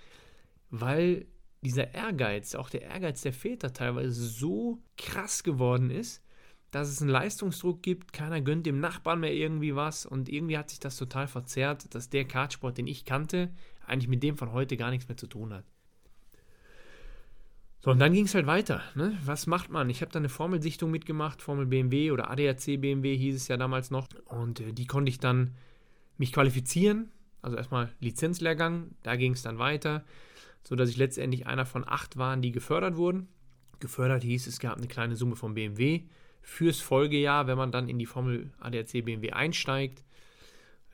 weil 0.70 1.26
dieser 1.62 1.94
Ehrgeiz, 1.94 2.54
auch 2.54 2.70
der 2.70 2.82
Ehrgeiz 2.82 3.22
der 3.22 3.32
Väter 3.32 3.72
teilweise 3.72 4.12
so 4.12 4.82
krass 4.96 5.42
geworden 5.42 5.90
ist, 5.90 6.22
dass 6.70 6.88
es 6.88 7.00
einen 7.00 7.10
Leistungsdruck 7.10 7.82
gibt, 7.82 8.12
keiner 8.12 8.40
gönnt 8.40 8.66
dem 8.66 8.80
Nachbarn 8.80 9.20
mehr 9.20 9.32
irgendwie 9.32 9.74
was 9.74 10.06
und 10.06 10.28
irgendwie 10.28 10.58
hat 10.58 10.70
sich 10.70 10.78
das 10.78 10.96
total 10.96 11.26
verzerrt, 11.26 11.94
dass 11.94 12.10
der 12.10 12.26
Kartsport, 12.26 12.78
den 12.78 12.86
ich 12.86 13.04
kannte, 13.04 13.50
eigentlich 13.86 14.08
mit 14.08 14.22
dem 14.22 14.36
von 14.36 14.52
heute 14.52 14.76
gar 14.76 14.90
nichts 14.90 15.08
mehr 15.08 15.16
zu 15.16 15.26
tun 15.26 15.52
hat. 15.52 15.64
So, 17.86 17.92
und 17.92 18.00
dann 18.00 18.12
ging 18.12 18.24
es 18.24 18.34
halt 18.34 18.48
weiter. 18.48 18.82
Ne? 18.96 19.16
Was 19.24 19.46
macht 19.46 19.70
man? 19.70 19.88
Ich 19.90 20.00
habe 20.00 20.10
da 20.10 20.18
eine 20.18 20.28
Formelsichtung 20.28 20.90
mitgemacht, 20.90 21.40
Formel 21.40 21.66
BMW 21.66 22.10
oder 22.10 22.32
ADAC 22.32 22.80
BMW 22.80 23.16
hieß 23.16 23.36
es 23.36 23.46
ja 23.46 23.56
damals 23.56 23.92
noch. 23.92 24.08
Und 24.24 24.58
äh, 24.58 24.72
die 24.72 24.88
konnte 24.88 25.08
ich 25.08 25.20
dann 25.20 25.54
mich 26.18 26.32
qualifizieren. 26.32 27.12
Also 27.42 27.56
erstmal 27.56 27.92
Lizenzlehrgang, 28.00 28.90
da 29.04 29.14
ging 29.14 29.34
es 29.34 29.42
dann 29.42 29.60
weiter, 29.60 30.04
sodass 30.64 30.90
ich 30.90 30.96
letztendlich 30.96 31.46
einer 31.46 31.64
von 31.64 31.86
acht 31.86 32.16
war, 32.16 32.36
die 32.36 32.50
gefördert 32.50 32.96
wurden. 32.96 33.28
Gefördert 33.78 34.24
hieß, 34.24 34.48
es 34.48 34.58
gab 34.58 34.78
eine 34.78 34.88
kleine 34.88 35.14
Summe 35.14 35.36
von 35.36 35.54
BMW 35.54 36.06
fürs 36.42 36.80
Folgejahr, 36.80 37.46
wenn 37.46 37.56
man 37.56 37.70
dann 37.70 37.88
in 37.88 38.00
die 38.00 38.06
Formel 38.06 38.50
ADAC 38.58 39.04
BMW 39.04 39.30
einsteigt. 39.30 40.02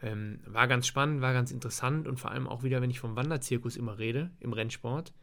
Ähm, 0.02 0.40
war 0.44 0.68
ganz 0.68 0.86
spannend, 0.86 1.22
war 1.22 1.32
ganz 1.32 1.52
interessant 1.52 2.06
und 2.06 2.20
vor 2.20 2.32
allem 2.32 2.46
auch 2.46 2.64
wieder, 2.64 2.82
wenn 2.82 2.90
ich 2.90 3.00
vom 3.00 3.16
Wanderzirkus 3.16 3.78
immer 3.78 3.98
rede, 3.98 4.30
im 4.40 4.52
Rennsport 4.52 5.14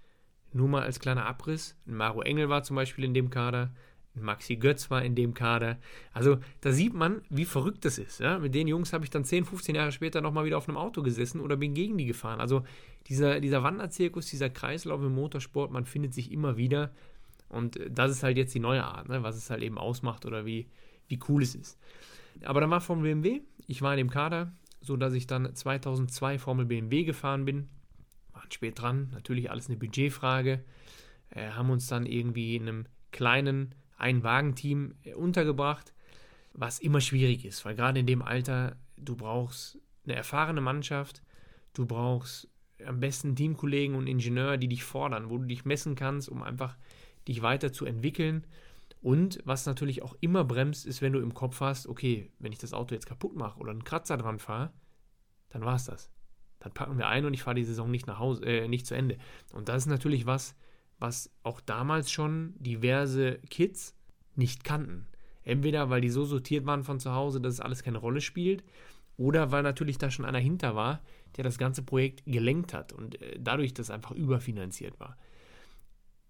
nur 0.54 0.68
mal 0.68 0.84
als 0.84 1.00
kleiner 1.00 1.26
Abriss. 1.26 1.76
Ein 1.88 1.96
Maro 1.96 2.22
Engel 2.22 2.50
war 2.50 2.64
zum 2.64 2.76
Beispiel 2.76 3.06
in 3.06 3.14
dem 3.14 3.30
Kader. 3.30 3.72
Ein 4.16 4.24
Maxi 4.24 4.56
Götz 4.56 4.90
war 4.90 5.04
in 5.04 5.16
dem 5.16 5.34
Kader. 5.34 5.78
Also 6.14 6.40
da 6.62 6.72
sieht 6.72 6.94
man, 6.94 7.22
wie 7.30 7.46
verrückt 7.46 7.86
das 7.86 7.98
ist. 7.98 8.20
Ja? 8.20 8.40
Mit 8.40 8.56
den 8.56 8.68
Jungs 8.68 8.92
habe 8.92 9.04
ich 9.04 9.12
dann 9.12 9.24
10, 9.24 9.46
15 9.46 9.76
Jahre 9.76 9.92
später 9.92 10.22
nochmal 10.22 10.46
wieder 10.46 10.58
auf 10.58 10.68
einem 10.68 10.78
Auto 10.78 11.04
gesessen 11.04 11.42
oder 11.42 11.58
bin 11.58 11.74
gegen 11.74 11.98
die 11.98 12.06
gefahren. 12.06 12.40
Also 12.40 12.64
dieser, 13.08 13.40
dieser 13.40 13.64
Wanderzirkus, 13.64 14.26
dieser 14.28 14.50
Kreislauf 14.50 15.02
im 15.02 15.14
Motorsport, 15.14 15.72
man 15.72 15.86
findet 15.86 16.14
sich 16.14 16.32
immer 16.32 16.58
wieder. 16.58 16.92
Und 17.50 17.80
das 17.90 18.12
ist 18.12 18.24
halt 18.24 18.38
jetzt 18.38 18.54
die 18.54 18.60
neue 18.60 18.84
Art, 18.84 19.10
ne? 19.10 19.24
was 19.24 19.36
es 19.36 19.50
halt 19.50 19.64
eben 19.64 19.78
ausmacht 19.78 20.26
oder 20.26 20.46
wie, 20.46 20.68
wie 21.08 21.20
cool 21.28 21.44
es 21.44 21.56
ist. 21.56 21.80
Aber 22.44 22.62
dann 22.62 22.70
war 22.70 22.82
Formel 22.82 23.04
BMW. 23.04 23.42
Ich 23.68 23.82
war 23.82 23.94
in 23.94 23.98
dem 23.98 24.10
Kader, 24.10 24.52
sodass 24.82 25.14
ich 25.14 25.28
dann 25.28 25.54
2002 25.54 26.40
Formel 26.40 26.66
BMW 26.66 27.04
gefahren 27.04 27.46
bin 27.46 27.70
waren 28.50 28.54
spät 28.54 28.80
dran, 28.80 29.10
natürlich 29.14 29.52
alles 29.52 29.68
eine 29.68 29.78
Budgetfrage, 29.78 30.64
äh, 31.30 31.50
haben 31.52 31.70
uns 31.70 31.88
dann 31.88 32.06
irgendwie 32.06 32.56
in 32.56 32.68
einem 32.68 32.86
kleinen 33.12 33.76
Ein-Wagen-Team 33.98 34.96
äh, 35.04 35.14
untergebracht, 35.14 35.94
was 36.54 36.80
immer 36.80 37.02
schwierig 37.02 37.46
ist, 37.46 37.64
weil 37.66 37.76
gerade 37.76 38.00
in 38.00 38.06
dem 38.06 38.22
Alter, 38.22 38.76
du 38.98 39.16
brauchst 39.16 39.78
eine 40.06 40.16
erfahrene 40.16 40.62
Mannschaft, 40.62 41.22
du 41.74 41.86
brauchst 41.86 42.50
am 42.86 43.00
besten 43.00 43.36
Teamkollegen 43.36 43.96
und 43.96 44.08
Ingenieur, 44.08 44.58
die 44.58 44.68
dich 44.68 44.84
fordern, 44.84 45.30
wo 45.30 45.38
du 45.38 45.46
dich 45.46 45.66
messen 45.66 45.96
kannst, 45.96 46.30
um 46.30 46.42
einfach 46.42 46.78
dich 47.28 47.42
weiterzuentwickeln. 47.42 48.48
Und 49.02 49.40
was 49.46 49.66
natürlich 49.66 50.02
auch 50.02 50.16
immer 50.22 50.44
bremst, 50.44 50.86
ist, 50.86 51.02
wenn 51.02 51.14
du 51.14 51.20
im 51.20 51.34
Kopf 51.34 51.62
hast, 51.62 51.88
okay, 51.88 52.32
wenn 52.40 52.52
ich 52.52 52.58
das 52.58 52.74
Auto 52.74 52.96
jetzt 52.96 53.06
kaputt 53.06 53.36
mache 53.36 53.60
oder 53.60 53.72
einen 53.72 53.84
Kratzer 53.84 54.18
dran 54.18 54.40
fahre, 54.40 54.72
dann 55.50 55.64
war 55.64 55.76
es 55.76 55.86
das. 55.86 56.10
Dann 56.60 56.74
packen 56.74 56.98
wir 56.98 57.08
ein 57.08 57.26
und 57.26 57.34
ich 57.34 57.44
fahre 57.44 57.56
die 57.56 57.64
Saison 57.64 57.90
nicht 57.90 58.08
nach 58.08 58.20
Hause, 58.20 58.46
äh, 58.46 58.68
nicht 58.68 58.86
zu 58.86 58.96
Ende. 58.96 59.18
Und 59.54 59.70
das 59.70 59.84
ist 59.84 59.88
natürlich 59.88 60.26
was, 60.26 60.56
was 61.00 61.32
auch 61.44 61.62
damals 61.62 62.12
schon 62.12 62.54
diverse 62.60 63.40
Kids 63.50 63.96
nicht 64.36 64.64
kannten. 64.64 65.08
Entweder 65.44 65.90
weil 65.90 66.02
die 66.02 66.10
so 66.10 66.26
sortiert 66.26 66.66
waren 66.66 66.84
von 66.84 67.00
zu 67.00 67.14
Hause, 67.14 67.40
dass 67.42 67.54
es 67.54 67.62
alles 67.62 67.84
keine 67.84 67.98
Rolle 67.98 68.22
spielt, 68.22 68.64
oder 69.20 69.52
weil 69.52 69.64
natürlich 69.64 69.98
da 69.98 70.10
schon 70.10 70.24
einer 70.24 70.40
hinter 70.40 70.76
war, 70.76 71.02
der 71.36 71.44
das 71.44 71.58
ganze 71.58 71.84
Projekt 71.84 72.24
gelenkt 72.26 72.74
hat 72.74 72.94
und 72.94 73.22
äh, 73.22 73.38
dadurch 73.38 73.74
das 73.74 73.90
einfach 73.90 74.12
überfinanziert 74.12 74.98
war. 75.00 75.18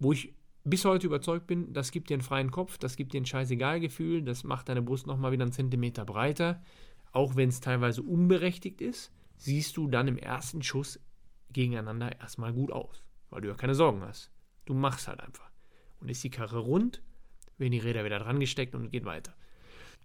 Wo 0.00 0.12
ich 0.12 0.34
bis 0.64 0.84
heute 0.84 1.06
überzeugt 1.06 1.46
bin, 1.46 1.72
das 1.72 1.92
gibt 1.92 2.10
dir 2.10 2.14
einen 2.14 2.22
freien 2.22 2.50
Kopf, 2.50 2.78
das 2.78 2.96
gibt 2.96 3.12
dir 3.12 3.20
ein 3.20 3.26
scheißegal 3.26 3.78
Gefühl, 3.78 4.22
das 4.22 4.42
macht 4.42 4.68
deine 4.68 4.82
Brust 4.82 5.06
nochmal 5.06 5.30
wieder 5.30 5.44
einen 5.44 5.52
Zentimeter 5.52 6.04
breiter, 6.04 6.62
auch 7.12 7.36
wenn 7.36 7.48
es 7.48 7.60
teilweise 7.60 8.02
unberechtigt 8.02 8.80
ist, 8.80 9.12
siehst 9.40 9.76
du 9.76 9.88
dann 9.88 10.06
im 10.06 10.18
ersten 10.18 10.62
Schuss 10.62 11.00
gegeneinander 11.52 12.20
erstmal 12.20 12.52
gut 12.52 12.70
aus, 12.70 13.02
weil 13.30 13.40
du 13.40 13.48
ja 13.48 13.54
keine 13.54 13.74
Sorgen 13.74 14.02
hast. 14.02 14.30
Du 14.66 14.74
machst 14.74 15.08
halt 15.08 15.20
einfach. 15.20 15.50
Und 15.98 16.08
ist 16.08 16.22
die 16.22 16.30
Karre 16.30 16.58
rund, 16.58 17.02
werden 17.58 17.72
die 17.72 17.78
Räder 17.78 18.04
wieder 18.04 18.18
dran 18.18 18.38
gesteckt 18.38 18.74
und 18.74 18.90
geht 18.90 19.04
weiter. 19.04 19.34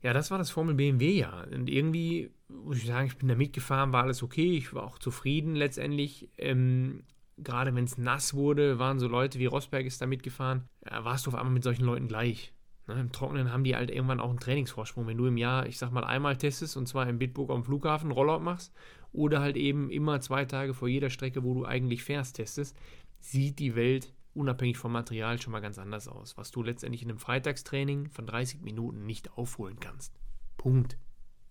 Ja, 0.01 0.13
das 0.13 0.31
war 0.31 0.37
das 0.37 0.51
Formel 0.51 0.75
BMW-Jahr. 0.75 1.47
Und 1.51 1.69
irgendwie, 1.69 2.31
muss 2.47 2.77
ich 2.77 2.85
sagen, 2.85 3.07
ich 3.07 3.17
bin 3.17 3.27
da 3.27 3.35
mitgefahren, 3.35 3.91
war 3.91 4.03
alles 4.03 4.23
okay. 4.23 4.57
Ich 4.57 4.73
war 4.73 4.83
auch 4.83 4.99
zufrieden 4.99 5.55
letztendlich. 5.55 6.29
Ähm, 6.37 7.03
gerade 7.37 7.75
wenn 7.75 7.85
es 7.85 7.97
nass 7.97 8.33
wurde, 8.33 8.79
waren 8.79 8.99
so 8.99 9.07
Leute 9.07 9.39
wie 9.39 9.45
Rosberg 9.45 9.85
ist 9.85 10.01
da 10.01 10.05
mitgefahren. 10.05 10.63
Ja, 10.89 11.03
warst 11.03 11.25
du 11.25 11.31
auf 11.31 11.35
einmal 11.35 11.53
mit 11.53 11.63
solchen 11.63 11.85
Leuten 11.85 12.07
gleich. 12.07 12.53
Ne, 12.87 12.99
Im 12.99 13.11
Trockenen 13.11 13.51
haben 13.51 13.63
die 13.63 13.75
halt 13.75 13.89
irgendwann 13.89 14.19
auch 14.19 14.29
einen 14.29 14.39
Trainingsvorsprung. 14.39 15.07
Wenn 15.07 15.17
du 15.17 15.25
im 15.25 15.37
Jahr, 15.37 15.65
ich 15.65 15.77
sag 15.77 15.91
mal, 15.91 16.03
einmal 16.03 16.37
testest 16.37 16.77
und 16.77 16.87
zwar 16.87 17.09
in 17.09 17.17
Bitburg 17.17 17.49
am 17.49 17.63
Flughafen 17.63 18.11
Rollout 18.11 18.41
machst 18.41 18.73
oder 19.15 19.39
halt 19.39 19.57
eben 19.57 19.89
immer 19.89 20.21
zwei 20.21 20.45
Tage 20.45 20.73
vor 20.73 20.87
jeder 20.87 21.09
Strecke, 21.09 21.43
wo 21.43 21.53
du 21.53 21.65
eigentlich 21.65 22.03
fährst, 22.03 22.35
testest, 22.35 22.77
sieht 23.19 23.59
die 23.59 23.75
Welt 23.75 24.13
unabhängig 24.33 24.77
vom 24.77 24.91
Material 24.91 25.41
schon 25.41 25.51
mal 25.53 25.61
ganz 25.61 25.79
anders 25.79 26.07
aus, 26.07 26.37
was 26.37 26.51
du 26.51 26.61
letztendlich 26.61 27.01
in 27.01 27.09
einem 27.09 27.19
Freitagstraining 27.19 28.09
von 28.09 28.25
30 28.27 28.61
Minuten 28.61 29.05
nicht 29.05 29.37
aufholen 29.37 29.79
kannst. 29.79 30.13
Punkt. 30.57 30.97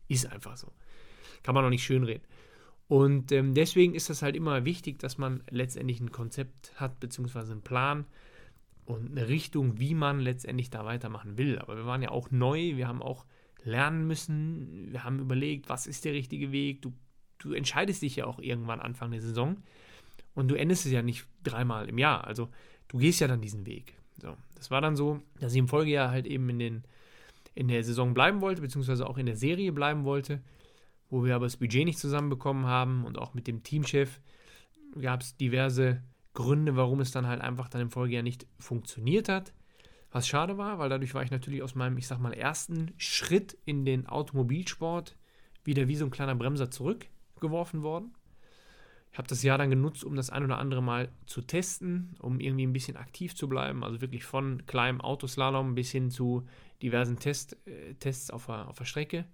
Ist 0.07 0.31
einfach 0.31 0.57
so. 0.57 0.73
Kann 1.43 1.55
man 1.55 1.65
auch 1.65 1.71
nicht 1.71 1.85
schönreden. 1.85 2.27
Und 2.87 3.33
ähm, 3.33 3.55
deswegen 3.55 3.95
ist 3.95 4.11
das 4.11 4.21
halt 4.21 4.37
immer 4.37 4.67
wichtig, 4.67 4.99
dass 4.99 5.17
man 5.17 5.43
letztendlich 5.51 6.01
ein 6.01 6.13
Konzept 6.13 6.79
hat, 6.79 7.01
beziehungsweise 7.01 7.53
einen 7.53 7.63
Plan 7.63 8.05
und 8.85 9.11
eine 9.11 9.29
Richtung, 9.29 9.79
wie 9.79 9.95
man 9.95 10.21
letztendlich 10.21 10.69
da 10.69 10.85
weitermachen 10.85 11.39
will. 11.39 11.59
Aber 11.59 11.77
wir 11.77 11.87
waren 11.87 12.03
ja 12.03 12.11
auch 12.11 12.31
neu, 12.31 12.77
wir 12.77 12.87
haben 12.87 13.03
auch 13.03 13.25
lernen 13.63 14.07
müssen, 14.07 14.93
wir 14.93 15.05
haben 15.05 15.19
überlegt, 15.21 15.71
was 15.71 15.87
ist 15.87 16.05
der 16.05 16.13
richtige 16.13 16.53
Weg. 16.53 16.83
Du, 16.83 16.93
du 17.45 17.53
entscheidest 17.53 18.03
dich 18.03 18.17
ja 18.17 18.27
auch 18.27 18.39
irgendwann 18.39 18.81
Anfang 18.81 19.11
der 19.11 19.21
Saison 19.21 19.59
und 20.35 20.49
du 20.49 20.55
endest 20.55 20.87
es 20.87 20.93
ja 20.93 21.03
nicht 21.03 21.27
dreimal 21.43 21.89
im 21.89 21.99
Jahr. 21.99 22.25
Also 22.25 22.49
du 22.89 22.99
gehst 22.99 23.21
ja 23.21 23.29
dann 23.29 23.41
diesen 23.41 23.67
Weg. 23.67 23.95
So, 24.21 24.37
das 24.57 24.71
war 24.71 24.81
dann 24.81 24.97
so, 24.97 25.21
dass 25.41 25.53
ich 25.53 25.59
im 25.59 25.69
Folgejahr 25.69 26.11
halt 26.11 26.27
eben 26.27 26.49
in, 26.49 26.59
den, 26.59 26.85
in 27.55 27.69
der 27.69 27.85
Saison 27.85 28.15
bleiben 28.15 28.41
wollte, 28.41 28.63
beziehungsweise 28.63 29.09
auch 29.09 29.19
in 29.19 29.27
der 29.27 29.37
Serie 29.37 29.73
bleiben 29.73 30.05
wollte, 30.05 30.41
wo 31.11 31.25
wir 31.25 31.35
aber 31.35 31.47
das 31.47 31.59
Budget 31.59 31.85
nicht 31.85 31.99
zusammenbekommen 31.99 32.67
haben 32.67 33.05
und 33.05 33.19
auch 33.19 33.35
mit 33.35 33.47
dem 33.47 33.63
Teamchef 33.63 34.21
gab 35.01 35.21
es 35.21 35.37
diverse 35.37 36.03
Gründe, 36.33 36.77
warum 36.77 37.01
es 37.01 37.11
dann 37.11 37.27
halt 37.27 37.41
einfach 37.41 37.69
dann 37.69 37.83
im 37.83 37.91
Folgejahr 37.91 38.23
nicht 38.23 38.47
funktioniert 38.59 39.29
hat. 39.29 39.53
Was 40.11 40.29
schade 40.29 40.59
war, 40.59 40.79
weil 40.79 40.89
dadurch 40.89 41.15
war 41.15 41.25
ich 41.25 41.33
natürlich 41.33 41.63
aus 41.63 41.75
meinem, 41.75 41.99
ich 41.99 42.07
sag 42.07 42.21
mal, 42.21 42.33
ersten 42.33 42.93
Schritt 42.99 43.59
in 43.65 43.85
den 43.85 44.07
Automobilsport 44.07 45.17
wieder 45.65 45.89
wie 45.89 45.97
so 45.97 46.05
ein 46.05 46.11
kleiner 46.11 46.37
Bremser 46.37 46.71
zurückgeworfen 47.45 47.83
worden. 47.83 48.13
Ich 49.13 49.19
habe 49.19 49.29
das 49.29 49.45
Jahr 49.45 49.59
dann 49.59 49.71
genutzt, 49.71 50.05
um 50.05 50.17
das 50.17 50.31
ein 50.31 50.43
oder 50.43 50.59
andere 50.59 50.83
Mal 50.83 51.09
zu 51.27 51.41
testen, 51.41 52.17
um 52.19 52.41
irgendwie 52.41 52.67
ein 52.67 52.73
bisschen 52.73 52.97
aktiv 52.97 53.37
zu 53.37 53.49
bleiben. 53.49 53.85
Also 53.85 54.01
wirklich 54.01 54.25
von 54.25 54.67
kleinem 54.67 55.01
Autoslalom 55.01 55.77
bis 55.77 55.93
hin 55.93 56.11
zu 56.11 56.47
diversen 56.83 57.19
Test, 57.19 57.57
äh, 57.67 57.95
Tests 57.95 58.31
auf 58.31 58.47
der, 58.47 58.69
auf 58.69 58.77
der 58.77 58.87
Strecke. 58.87 59.25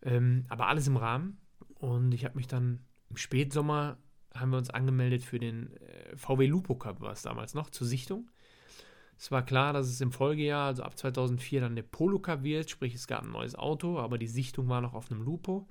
Ähm, 0.00 0.46
aber 0.48 0.68
alles 0.68 0.86
im 0.86 0.96
Rahmen. 0.96 1.38
Und 1.74 2.14
ich 2.14 2.24
habe 2.24 2.36
mich 2.36 2.46
dann 2.46 2.80
im 3.10 3.16
Spätsommer 3.16 3.98
haben 4.34 4.50
wir 4.50 4.58
uns 4.58 4.70
angemeldet 4.70 5.22
für 5.22 5.38
den 5.38 5.76
äh, 5.76 6.16
VW 6.16 6.46
Lupo 6.46 6.74
Cup, 6.74 7.00
war 7.00 7.12
es 7.12 7.22
damals 7.22 7.54
noch, 7.54 7.70
zur 7.70 7.86
Sichtung. 7.86 8.30
Es 9.18 9.30
war 9.30 9.44
klar, 9.44 9.72
dass 9.72 9.86
es 9.86 10.00
im 10.00 10.12
Folgejahr, 10.12 10.66
also 10.66 10.82
ab 10.82 10.98
2004, 10.98 11.60
dann 11.60 11.76
der 11.76 11.84
Polo 11.84 12.18
Cup 12.18 12.42
wird, 12.42 12.70
sprich 12.70 12.94
es 12.94 13.06
gab 13.06 13.22
ein 13.22 13.30
neues 13.30 13.54
Auto, 13.54 13.98
aber 13.98 14.18
die 14.18 14.26
Sichtung 14.26 14.68
war 14.68 14.80
noch 14.80 14.94
auf 14.94 15.10
einem 15.10 15.22
Lupo, 15.22 15.68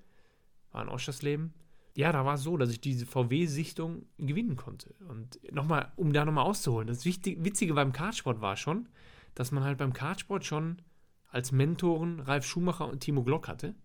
war 0.74 0.84
in 0.84 0.90
Oschersleben 0.90 1.54
ja, 1.96 2.12
da 2.12 2.26
war 2.26 2.36
es 2.36 2.44
so, 2.44 2.58
dass 2.58 2.72
ich 2.72 2.82
diese 2.82 3.06
VW-Sichtung 3.06 4.06
gewinnen 4.18 4.56
konnte. 4.56 4.96
Und 5.08 5.40
nochmal, 5.54 5.92
um 5.96 6.12
da 6.12 6.26
nochmal 6.26 6.46
auszuholen, 6.46 6.88
das 6.88 7.06
Witzige 7.06 7.74
beim 7.74 7.94
Kartsport 7.94 8.42
war 8.42 8.58
schon, 8.58 8.90
dass 9.36 9.52
man 9.52 9.64
halt 9.64 9.78
beim 9.78 9.94
Kartsport 9.94 10.44
schon 10.44 10.82
als 11.30 11.52
Mentoren 11.52 12.20
Ralf 12.20 12.46
Schumacher 12.46 12.88
und 12.88 13.02
Timo 13.02 13.24
Glock 13.24 13.48
hatte, 13.48 13.76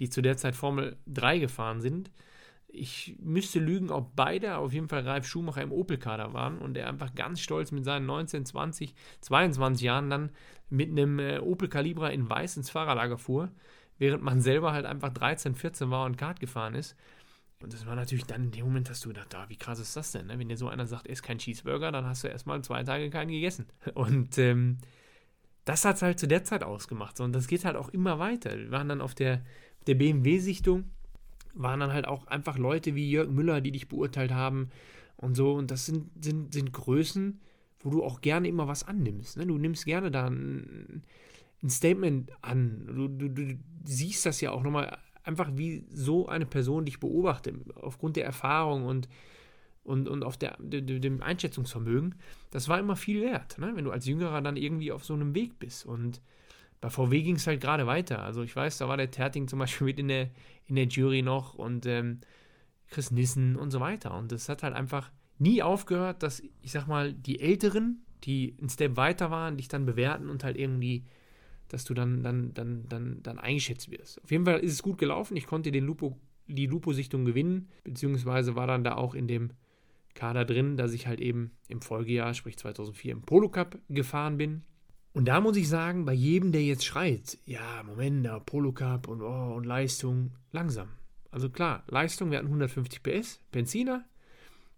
die 0.00 0.08
zu 0.08 0.22
der 0.22 0.36
Zeit 0.36 0.54
Formel 0.54 0.96
3 1.06 1.38
gefahren 1.38 1.80
sind. 1.80 2.10
Ich 2.68 3.18
müsste 3.20 3.58
lügen, 3.60 3.90
ob 3.90 4.16
beide 4.16 4.56
auf 4.56 4.72
jeden 4.72 4.88
Fall 4.88 5.02
Ralf 5.06 5.26
Schumacher 5.26 5.62
im 5.62 5.72
Opel-Kader 5.72 6.32
waren 6.32 6.58
und 6.58 6.78
er 6.78 6.88
einfach 6.88 7.14
ganz 7.14 7.40
stolz 7.40 7.70
mit 7.70 7.84
seinen 7.84 8.06
19, 8.06 8.46
20, 8.46 8.94
22 9.20 9.84
Jahren 9.84 10.08
dann 10.08 10.30
mit 10.70 10.88
einem 10.88 11.18
äh, 11.18 11.38
Opel 11.38 11.68
Calibra 11.68 12.08
in 12.08 12.30
Weiß 12.30 12.56
ins 12.56 12.70
Fahrerlager 12.70 13.18
fuhr, 13.18 13.50
während 14.02 14.24
man 14.24 14.40
selber 14.40 14.72
halt 14.72 14.84
einfach 14.84 15.12
13, 15.12 15.54
14 15.54 15.88
war 15.90 16.04
und 16.06 16.18
Kart 16.18 16.40
gefahren 16.40 16.74
ist. 16.74 16.96
Und 17.62 17.72
das 17.72 17.86
war 17.86 17.94
natürlich 17.94 18.24
dann 18.24 18.42
in 18.46 18.50
dem 18.50 18.64
Moment, 18.64 18.90
hast 18.90 19.04
du 19.04 19.10
gedacht, 19.10 19.32
ah, 19.36 19.44
wie 19.48 19.56
krass 19.56 19.78
ist 19.78 19.94
das 19.94 20.10
denn? 20.10 20.26
Ne? 20.26 20.40
Wenn 20.40 20.48
dir 20.48 20.56
so 20.56 20.66
einer 20.66 20.88
sagt, 20.88 21.06
ess 21.06 21.22
kein 21.22 21.38
Cheeseburger, 21.38 21.92
dann 21.92 22.04
hast 22.04 22.24
du 22.24 22.28
erstmal 22.28 22.60
zwei 22.62 22.82
Tage 22.82 23.10
keinen 23.10 23.30
gegessen. 23.30 23.66
Und 23.94 24.36
ähm, 24.38 24.78
das 25.64 25.84
hat 25.84 25.96
es 25.96 26.02
halt 26.02 26.18
zu 26.18 26.26
der 26.26 26.42
Zeit 26.42 26.64
ausgemacht. 26.64 27.20
und 27.20 27.32
das 27.32 27.46
geht 27.46 27.64
halt 27.64 27.76
auch 27.76 27.90
immer 27.90 28.18
weiter. 28.18 28.58
Wir 28.58 28.72
waren 28.72 28.88
dann 28.88 29.00
auf 29.00 29.14
der, 29.14 29.44
der 29.86 29.94
BMW-Sichtung, 29.94 30.90
waren 31.54 31.78
dann 31.78 31.92
halt 31.92 32.08
auch 32.08 32.26
einfach 32.26 32.58
Leute 32.58 32.96
wie 32.96 33.08
Jörg 33.08 33.28
Müller, 33.28 33.60
die 33.60 33.70
dich 33.70 33.86
beurteilt 33.86 34.32
haben 34.32 34.70
und 35.16 35.36
so. 35.36 35.52
Und 35.52 35.70
das 35.70 35.86
sind, 35.86 36.10
sind, 36.20 36.52
sind 36.52 36.72
Größen, 36.72 37.40
wo 37.78 37.90
du 37.90 38.02
auch 38.02 38.20
gerne 38.20 38.48
immer 38.48 38.66
was 38.66 38.82
annimmst. 38.82 39.36
Ne? 39.36 39.46
Du 39.46 39.56
nimmst 39.56 39.84
gerne 39.86 40.10
da 40.10 40.26
ein, 40.26 41.04
ein 41.62 41.70
Statement 41.70 42.32
an. 42.42 42.86
Du, 42.86 43.08
du, 43.08 43.28
du 43.28 43.58
siehst 43.84 44.26
das 44.26 44.40
ja 44.40 44.50
auch 44.50 44.62
nochmal 44.62 44.98
einfach 45.24 45.50
wie 45.54 45.84
so 45.92 46.28
eine 46.28 46.46
Person 46.46 46.84
dich 46.84 47.00
beobachtet, 47.00 47.56
aufgrund 47.76 48.16
der 48.16 48.24
Erfahrung 48.24 48.84
und, 48.84 49.08
und, 49.84 50.08
und 50.08 50.24
auf 50.24 50.36
der, 50.36 50.56
dem 50.60 51.22
Einschätzungsvermögen, 51.22 52.16
das 52.50 52.68
war 52.68 52.78
immer 52.78 52.96
viel 52.96 53.22
wert, 53.22 53.58
ne? 53.58 53.72
wenn 53.74 53.84
du 53.84 53.90
als 53.90 54.06
Jüngerer 54.06 54.40
dann 54.40 54.56
irgendwie 54.56 54.92
auf 54.92 55.04
so 55.04 55.14
einem 55.14 55.34
Weg 55.34 55.58
bist. 55.58 55.86
Und 55.86 56.20
bei 56.80 56.90
VW 56.90 57.22
ging 57.22 57.36
es 57.36 57.46
halt 57.46 57.60
gerade 57.60 57.86
weiter. 57.86 58.22
Also 58.22 58.42
ich 58.42 58.54
weiß, 58.54 58.78
da 58.78 58.88
war 58.88 58.96
der 58.96 59.10
Terting 59.10 59.46
zum 59.46 59.60
Beispiel 59.60 59.86
mit 59.86 60.00
in 60.00 60.08
der, 60.08 60.30
in 60.66 60.74
der 60.74 60.86
Jury 60.86 61.22
noch 61.22 61.54
und 61.54 61.86
ähm, 61.86 62.20
Chris 62.88 63.10
Nissen 63.10 63.56
und 63.56 63.70
so 63.70 63.80
weiter. 63.80 64.14
Und 64.16 64.32
das 64.32 64.48
hat 64.48 64.62
halt 64.62 64.74
einfach 64.74 65.10
nie 65.38 65.62
aufgehört, 65.62 66.22
dass, 66.22 66.42
ich 66.60 66.72
sag 66.72 66.86
mal, 66.86 67.12
die 67.12 67.40
Älteren, 67.40 68.04
die 68.24 68.56
einen 68.58 68.68
Step 68.68 68.96
weiter 68.96 69.30
waren, 69.30 69.56
dich 69.56 69.68
dann 69.68 69.86
bewerten 69.86 70.28
und 70.28 70.44
halt 70.44 70.56
irgendwie 70.56 71.04
dass 71.72 71.84
du 71.84 71.94
dann, 71.94 72.22
dann, 72.22 72.52
dann, 72.52 72.86
dann, 72.88 73.22
dann 73.22 73.38
eingeschätzt 73.38 73.90
wirst. 73.90 74.22
Auf 74.22 74.30
jeden 74.30 74.44
Fall 74.44 74.60
ist 74.60 74.72
es 74.72 74.82
gut 74.82 74.98
gelaufen. 74.98 75.38
Ich 75.38 75.46
konnte 75.46 75.72
den 75.72 75.84
Lupo, 75.84 76.18
die 76.46 76.66
Lupo-Sichtung 76.66 77.24
gewinnen, 77.24 77.70
beziehungsweise 77.82 78.54
war 78.56 78.66
dann 78.66 78.84
da 78.84 78.96
auch 78.96 79.14
in 79.14 79.26
dem 79.26 79.52
Kader 80.14 80.44
drin, 80.44 80.76
dass 80.76 80.92
ich 80.92 81.06
halt 81.06 81.18
eben 81.18 81.52
im 81.68 81.80
Folgejahr, 81.80 82.34
sprich 82.34 82.58
2004, 82.58 83.12
im 83.12 83.22
Polo 83.22 83.48
Cup 83.48 83.78
gefahren 83.88 84.36
bin. 84.36 84.62
Und 85.14 85.26
da 85.28 85.40
muss 85.40 85.56
ich 85.56 85.66
sagen, 85.66 86.04
bei 86.04 86.12
jedem, 86.12 86.52
der 86.52 86.62
jetzt 86.62 86.84
schreit, 86.84 87.38
ja, 87.46 87.82
Moment, 87.84 88.26
der 88.26 88.40
Polo 88.40 88.72
Cup 88.72 89.08
und, 89.08 89.22
oh, 89.22 89.54
und 89.54 89.64
Leistung, 89.64 90.32
langsam. 90.50 90.88
Also 91.30 91.48
klar, 91.48 91.84
Leistung, 91.88 92.30
wir 92.30 92.36
hatten 92.36 92.48
150 92.48 93.02
PS, 93.02 93.40
Benziner, 93.50 94.04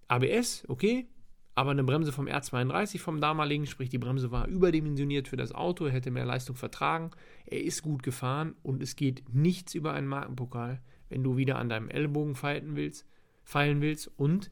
ABS, 0.07 0.65
okay, 0.69 1.09
aber 1.55 1.71
eine 1.71 1.85
Bremse 1.85 2.13
vom 2.13 2.27
R32 2.27 2.99
vom 2.99 3.21
damaligen, 3.21 3.67
sprich 3.67 3.89
die 3.89 3.99
Bremse 3.99 4.31
war 4.31 4.49
überdimensioniert 4.49 5.29
für 5.29 5.37
das 5.37 5.53
Auto, 5.53 5.89
hätte 5.89 6.11
mehr 6.11 6.27
Leistung 6.27 6.57
vertragen, 6.57 7.11
er 7.47 7.63
ist 7.63 7.83
gut 7.83 8.03
gefahren 8.03 8.55
und 8.63 8.83
es 8.83 8.97
geht 8.97 9.23
nichts 9.33 9.75
über 9.75 9.93
einen 9.93 10.09
Markenpokal, 10.09 10.81
wenn 11.09 11.23
du 11.23 11.37
wieder 11.37 11.59
an 11.59 11.69
deinem 11.69 11.89
Ellbogen 11.89 12.35
feilen 12.35 12.75
willst, 12.75 13.07
feilen 13.45 13.81
willst 13.81 14.11
und, 14.17 14.51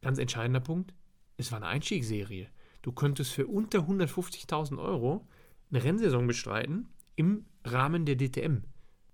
ganz 0.00 0.18
entscheidender 0.18 0.60
Punkt, 0.60 0.94
es 1.36 1.52
war 1.52 1.58
eine 1.58 1.66
Einstiegsserie. 1.66 2.48
Du 2.82 2.92
könntest 2.92 3.32
für 3.32 3.46
unter 3.46 3.80
150.000 3.80 4.78
Euro 4.78 5.26
eine 5.70 5.84
Rennsaison 5.84 6.26
bestreiten 6.26 6.88
im 7.16 7.44
Rahmen 7.64 8.06
der 8.06 8.16
DTM. 8.16 8.62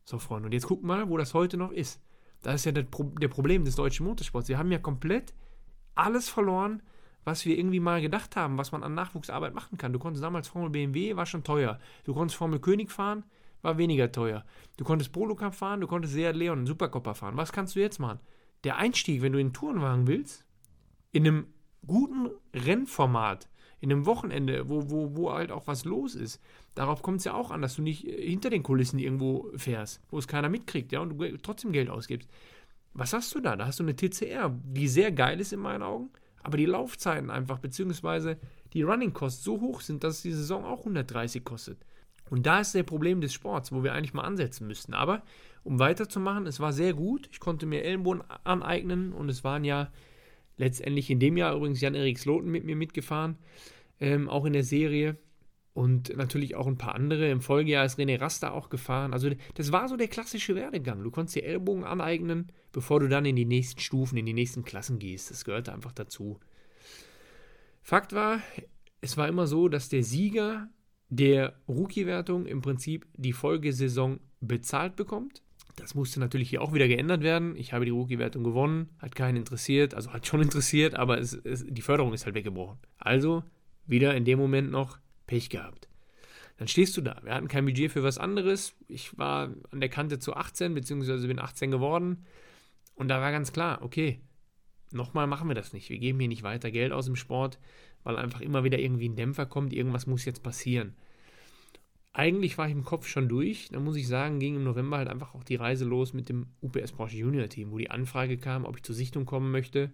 So, 0.05 0.19
Freunde, 0.19 0.47
und 0.47 0.53
jetzt 0.53 0.67
guck 0.67 0.85
mal, 0.85 1.09
wo 1.09 1.17
das 1.17 1.35
heute 1.35 1.57
noch 1.57 1.73
ist. 1.73 2.01
Das 2.43 2.57
ist 2.57 2.67
ja 2.67 2.73
das 2.73 2.85
Pro 2.91 3.05
der 3.05 3.29
Problem 3.29 3.65
des 3.65 3.75
deutschen 3.75 4.07
Motorsports. 4.07 4.47
Sie 4.47 4.57
haben 4.57 4.71
ja 4.71 4.79
komplett 4.79 5.35
alles 5.95 6.29
verloren, 6.29 6.83
was 7.25 7.45
wir 7.45 7.59
irgendwie 7.59 7.81
mal 7.81 8.01
gedacht 8.01 8.37
haben, 8.37 8.59
was 8.59 8.73
man 8.73 8.83
an 8.83 8.95
Nachwuchsarbeit 8.95 9.55
machen 9.55 9.79
kann. 9.79 9.93
Du 9.93 9.99
konntest 9.99 10.23
damals 10.23 10.49
Formel 10.49 10.71
BMW, 10.71 11.17
war 11.17 11.27
schon 11.27 11.45
teuer. 11.45 11.79
Du 12.05 12.15
konntest 12.15 12.37
Formel 12.37 12.61
König 12.61 12.91
fahren, 12.91 13.25
war 13.63 13.79
weniger 13.79 14.13
teuer. 14.13 14.45
Du 14.77 14.85
konntest 14.85 15.13
Polo 15.13 15.35
Cup 15.35 15.55
fahren, 15.55 15.81
du 15.81 15.87
konntest 15.87 16.15
Seat 16.15 16.37
Leon, 16.37 16.67
Supercopper 16.67 17.15
fahren. 17.15 17.37
Was 17.37 17.53
kannst 17.53 17.75
du 17.75 17.81
jetzt 17.81 17.99
machen? 17.99 18.21
Der 18.63 18.77
Einstieg, 18.77 19.23
wenn 19.23 19.33
du 19.33 19.41
in 19.41 19.53
Tourenwagen 19.53 20.07
willst, 20.07 20.45
in 21.13 21.27
einem 21.27 21.47
guten 21.87 22.31
Rennformat, 22.55 23.49
in 23.81 23.93
einem 23.93 24.07
Wochenende, 24.07 24.69
wo, 24.69 24.91
wo, 24.91 25.17
wo 25.17 25.33
halt 25.33 25.51
auch 25.51 25.67
was 25.67 25.85
los 25.85 26.15
ist, 26.15 26.41
darauf 26.75 27.03
kommt 27.03 27.19
es 27.19 27.25
ja 27.25 27.35
auch 27.35 27.51
an, 27.51 27.61
dass 27.61 27.77
du 27.77 27.83
nicht 27.83 28.07
äh, 28.07 28.29
hinter 28.29 28.51
den 28.51 28.63
Kulissen 28.63 28.99
irgendwo 28.99 29.51
fährst, 29.57 30.01
wo 30.11 30.19
es 30.19 30.29
keiner 30.29 30.49
mitkriegt, 30.49 30.93
ja, 30.93 31.01
und 31.01 31.19
du 31.19 31.37
trotzdem 31.39 31.73
Geld 31.73 31.91
ausgibst. 31.91 32.31
Was 32.95 33.13
hast 33.13 33.35
du 33.35 33.41
da? 33.41 33.57
Da 33.57 33.67
hast 33.67 33.81
du 33.81 33.83
eine 33.83 33.97
TCR, 33.97 34.55
die 34.65 34.89
sehr 34.89 35.13
geil 35.13 35.41
ist 35.41 35.53
in 35.53 35.61
meinen 35.61 35.83
Augen, 35.83 36.11
aber 36.45 36.57
die 36.57 36.67
Laufzeiten 36.67 37.31
einfach, 37.31 37.59
beziehungsweise 37.59 38.39
die 38.73 38.83
Running 38.83 39.13
Costs 39.13 39.43
so 39.43 39.61
hoch 39.61 39.81
sind, 39.81 40.05
dass 40.05 40.23
die 40.23 40.33
Saison 40.33 40.65
auch 40.65 40.81
130 40.81 41.45
kostet. 41.45 41.79
Und 42.31 42.47
da 42.47 42.61
ist 42.61 42.75
der 42.75 42.83
Problem 42.83 43.21
des 43.21 43.33
Sports, 43.33 43.73
wo 43.73 43.83
wir 43.83 43.93
eigentlich 43.93 44.15
mal 44.15 44.23
ansetzen 44.23 44.67
müssten. 44.67 44.95
Aber 44.95 45.23
um 45.63 45.79
weiterzumachen, 45.79 46.47
es 46.47 46.61
war 46.61 46.73
sehr 46.73 46.95
gut. 46.95 47.29
Ich 47.33 47.41
konnte 47.41 47.67
mir 47.67 47.83
Ellenbogen 47.83 48.23
aneignen 48.45 49.13
und 49.13 49.29
es 49.29 49.45
waren 49.45 49.65
ja 49.65 49.91
letztendlich 50.57 51.11
in 51.11 51.21
dem 51.21 51.37
Jahr 51.37 51.55
übrigens 51.55 51.81
Jan-Erik 51.81 52.19
Sloten 52.19 52.51
mit 52.51 52.65
mir 52.65 52.77
mitgefahren, 52.77 53.37
ähm, 54.01 54.29
auch 54.29 54.45
in 54.45 54.53
der 54.53 54.65
Serie. 54.65 55.17
Und 55.73 56.17
natürlich 56.17 56.55
auch 56.55 56.69
ein 56.69 56.79
paar 56.79 56.95
andere. 56.95 57.29
Im 57.31 57.41
Folgejahr 57.41 57.85
ist 57.85 57.99
René 57.99 58.21
Raster 58.21 58.55
auch 58.55 58.71
gefahren. 58.71 59.13
Also 59.13 59.31
das 59.55 59.73
war 59.73 59.89
so 59.89 59.97
der 59.97 60.07
klassische 60.07 60.55
Werdegang. 60.55 61.03
Du 61.03 61.11
konntest 61.11 61.35
dir 61.35 61.45
Ellbogen 61.45 61.83
aneignen, 61.83 62.53
bevor 62.75 63.01
du 63.01 63.09
dann 63.09 63.25
in 63.25 63.37
die 63.37 63.47
nächsten 63.47 63.81
Stufen, 63.81 64.19
in 64.19 64.27
die 64.27 64.35
nächsten 64.35 64.65
Klassen 64.65 64.99
gehst. 64.99 65.31
Das 65.31 65.45
gehörte 65.45 65.73
einfach 65.73 65.93
dazu. 65.93 66.39
Fakt 67.83 68.13
war, 68.13 68.41
es 69.01 69.17
war 69.17 69.29
immer 69.29 69.47
so, 69.47 69.69
dass 69.69 69.89
der 69.89 70.03
Sieger 70.03 70.69
der 71.09 71.55
Rookie-Wertung 71.69 72.47
im 72.47 72.61
Prinzip 72.61 73.07
die 73.17 73.33
Folgesaison 73.33 74.21
bezahlt 74.41 74.97
bekommt. 74.97 75.43
Das 75.77 75.95
musste 75.95 76.21
natürlich 76.21 76.51
hier 76.51 76.63
auch 76.63 76.73
wieder 76.73 76.89
geändert 76.89 77.23
werden. 77.23 77.57
Ich 77.57 77.73
habe 77.73 77.85
die 77.85 77.91
Rookie-Wertung 77.91 78.45
gewonnen, 78.45 78.91
hat 78.99 79.15
keinen 79.15 79.37
interessiert, 79.37 79.95
also 79.95 80.13
hat 80.13 80.27
schon 80.27 80.43
interessiert, 80.43 80.95
aber 80.95 81.19
es, 81.19 81.33
es, 81.33 81.65
die 81.69 81.83
Förderung 81.83 82.13
ist 82.13 82.27
halt 82.27 82.35
weggebrochen. 82.35 82.79
Also 82.99 83.45
wieder 83.87 84.15
in 84.15 84.25
dem 84.25 84.39
Moment 84.39 84.71
noch 84.71 84.99
Pech 85.27 85.49
gehabt. 85.49 85.89
Dann 86.57 86.69
stehst 86.69 86.97
du 86.97 87.01
da. 87.01 87.21
Wir 87.23 87.35
hatten 87.35 87.49
kein 87.49 87.65
Budget 87.65 87.93
für 87.93 88.03
was 88.03 88.19
anderes. 88.19 88.75
Ich 88.89 89.17
war 89.19 89.53
an 89.71 89.81
der 89.81 89.89
Kante 89.89 90.19
zu 90.19 90.35
18, 90.35 90.75
beziehungsweise 90.75 91.27
bin 91.27 91.41
18 91.41 91.71
geworden. 91.71 92.25
Und 92.95 93.09
da 93.09 93.21
war 93.21 93.33
ganz 93.33 93.53
klar, 93.53 93.83
okay, 93.83 94.21
nochmal 94.93 95.27
machen 95.27 95.49
wir 95.49 95.55
das 95.55 95.73
nicht. 95.73 95.91
Wir 95.91 95.99
geben 95.99 96.21
hier 96.21 96.29
nicht 96.29 96.43
weiter 96.43 96.71
Geld 96.71 96.93
aus 96.93 97.07
dem 97.07 97.17
Sport, 97.17 97.59
weil 98.03 98.17
einfach 98.17 98.41
immer 98.41 98.65
wieder 98.65 98.79
irgendwie 98.79 99.09
ein 99.09 99.17
Dämpfer 99.17 99.47
kommt. 99.47 99.73
Irgendwas 99.73 100.07
muss 100.07 100.25
jetzt 100.25 100.43
passieren 100.43 100.95
eigentlich 102.15 102.57
war 102.57 102.67
ich 102.69 102.73
im 102.73 102.85
Kopf 102.85 103.09
schon 103.09 103.29
durch. 103.29 103.69
Da 103.73 103.81
muss 103.81 103.97
ich 103.97 104.07
sagen, 104.07 104.39
ging 104.39 104.55
im 104.55 104.65
November 104.65 104.99
halt 104.99 105.09
einfach 105.09 105.35
auch 105.35 105.43
die 105.43 105.57
Reise 105.57 105.85
los 105.85 106.15
mit 106.15 106.29
dem 106.29 106.47
UPS 106.63 106.93
Porsche 106.93 107.17
Junior 107.17 107.49
Team, 107.49 107.73
wo 107.73 107.79
die 107.79 107.91
Anfrage 107.91 108.39
kam, 108.39 108.65
ob 108.65 108.77
ich 108.77 108.85
zur 108.85 108.95
Sichtung 108.95 109.27
kommen 109.27 109.51
möchte. 109.51 109.93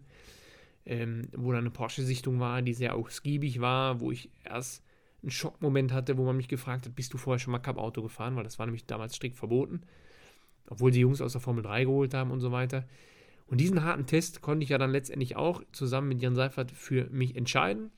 Ähm, 0.87 1.29
wo 1.35 1.51
dann 1.53 1.61
eine 1.61 1.71
Porsche-Sichtung 1.71 2.41
war, 2.41 2.63
die 2.63 2.73
sehr 2.73 2.95
ausgiebig 2.95 3.61
war, 3.61 4.01
wo 4.01 4.11
ich 4.11 4.31
erst 4.45 4.83
einen 5.23 5.31
Schockmoment 5.31 5.93
hatte, 5.93 6.17
wo 6.17 6.25
man 6.25 6.37
mich 6.37 6.49
gefragt 6.49 6.87
hat, 6.87 6.95
bist 6.95 7.13
du 7.13 7.19
vorher 7.19 7.39
schon 7.39 7.53
mal 7.53 7.59
Cup-Auto 7.59 8.03
gefahren? 8.03 8.37
Weil 8.37 8.45
das 8.45 8.59
war 8.59 8.67
nämlich 8.67 8.87
damals 8.87 9.15
strikt 9.15 9.37
verboten. 9.37 9.83
Obwohl 10.71 10.91
die 10.91 11.01
Jungs 11.01 11.21
aus 11.21 11.33
der 11.33 11.43
Formel 11.43 11.63
3 11.63 11.85
geholt 11.85 12.15
haben 12.15 12.31
und 12.31 12.41
so 12.41 12.51
weiter. 12.53 12.87
Und 13.47 13.61
diesen 13.61 13.83
harten 13.83 14.07
Test 14.07 14.41
konnte 14.41 14.65
ich 14.65 14.71
ja 14.71 14.79
dann 14.79 14.93
letztendlich 14.93 15.37
auch 15.37 15.63
zusammen 15.73 16.09
mit 16.09 16.23
Jan 16.23 16.37
Seifert 16.37 16.71
für 16.71 17.11
mich 17.11 17.37
entscheiden, 17.37 17.91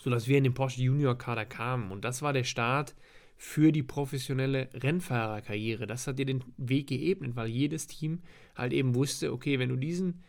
sodass 0.00 0.28
wir 0.28 0.38
in 0.38 0.44
den 0.44 0.54
Porsche 0.54 0.80
Junior 0.80 1.18
Kader 1.18 1.44
kamen. 1.44 1.90
Und 1.90 2.04
das 2.04 2.22
war 2.22 2.32
der 2.32 2.44
Start 2.44 2.94
für 3.36 3.72
die 3.72 3.82
professionelle 3.82 4.68
Rennfahrerkarriere. 4.74 5.86
Das 5.86 6.06
hat 6.06 6.18
dir 6.18 6.26
den 6.26 6.44
Weg 6.56 6.88
geebnet, 6.88 7.36
weil 7.36 7.48
jedes 7.48 7.86
Team 7.86 8.22
halt 8.54 8.72
eben 8.72 8.94
wusste, 8.94 9.32
okay, 9.32 9.58
wenn 9.58 9.68
du 9.68 9.76
diesen 9.76 10.22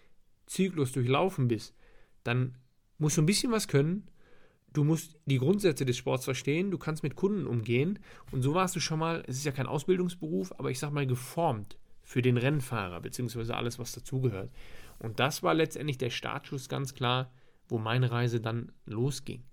Zyklus 0.48 0.92
durchlaufen 0.92 1.48
bist, 1.48 1.76
dann 2.24 2.56
musst 2.98 3.18
du 3.18 3.22
ein 3.22 3.28
bisschen 3.28 3.52
was 3.52 3.68
können. 3.68 4.08
Du 4.74 4.84
musst 4.84 5.18
die 5.26 5.40
Grundsätze 5.40 5.86
des 5.86 5.98
Sports 5.98 6.26
verstehen, 6.26 6.72
du 6.72 6.78
kannst 6.78 7.04
mit 7.04 7.16
Kunden 7.16 7.48
umgehen 7.48 8.00
und 8.32 8.42
so 8.42 8.54
warst 8.54 8.76
du 8.76 8.80
schon 8.80 9.00
mal, 9.00 9.24
es 9.28 9.38
ist 9.38 9.46
ja 9.46 9.52
kein 9.52 9.66
Ausbildungsberuf, 9.66 10.54
aber 10.60 10.70
ich 10.70 10.80
sag 10.80 10.92
mal 10.92 11.08
geformt 11.08 11.78
für 12.04 12.22
den 12.22 12.38
Rennfahrer, 12.38 13.02
beziehungsweise 13.02 13.56
alles, 13.56 13.80
was 13.80 13.92
dazugehört. 13.92 14.52
Und 15.00 15.20
das 15.20 15.44
war 15.44 15.54
letztendlich 15.54 15.98
der 15.98 16.10
Startschuss 16.10 16.70
ganz 16.70 16.94
klar, 16.94 17.32
wo 17.68 17.78
meine 17.78 18.12
Reise 18.12 18.42
dann 18.42 18.72
losging 18.86 19.44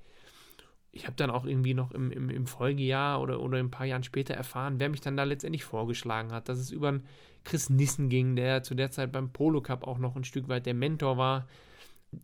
ich 0.97 1.07
habe 1.07 1.17
dann 1.17 1.31
auch 1.31 1.45
irgendwie 1.45 1.75
noch 1.75 1.93
im, 1.93 2.11
im, 2.11 2.31
im, 2.31 2.47
Folgejahr 2.47 3.21
oder, 3.21 3.41
oder 3.41 3.59
ein 3.59 3.71
paar 3.71 3.87
Jahren 3.87 4.03
später 4.03 4.35
erfahren, 4.35 4.81
wer 4.81 4.89
mich 4.89 5.03
dann 5.03 5.17
da 5.17 5.25
letztendlich 5.25 5.63
vorgeschlagen 5.63 6.33
hat, 6.33 6.49
dass 6.49 6.59
es 6.59 6.71
über 6.71 6.89
einen 6.89 7.05
Chris 7.45 7.69
Nissen 7.69 8.09
ging, 8.09 8.35
der 8.35 8.63
zu 8.63 8.75
der 8.75 8.91
Zeit 8.91 9.13
beim 9.13 9.31
Polo 9.31 9.61
Cup 9.61 9.87
auch 9.87 9.99
noch 9.99 10.17
ein 10.17 10.25
Stück 10.25 10.49
weit 10.49 10.65
der 10.67 10.75
Mentor 10.75 11.19
war. 11.19 11.47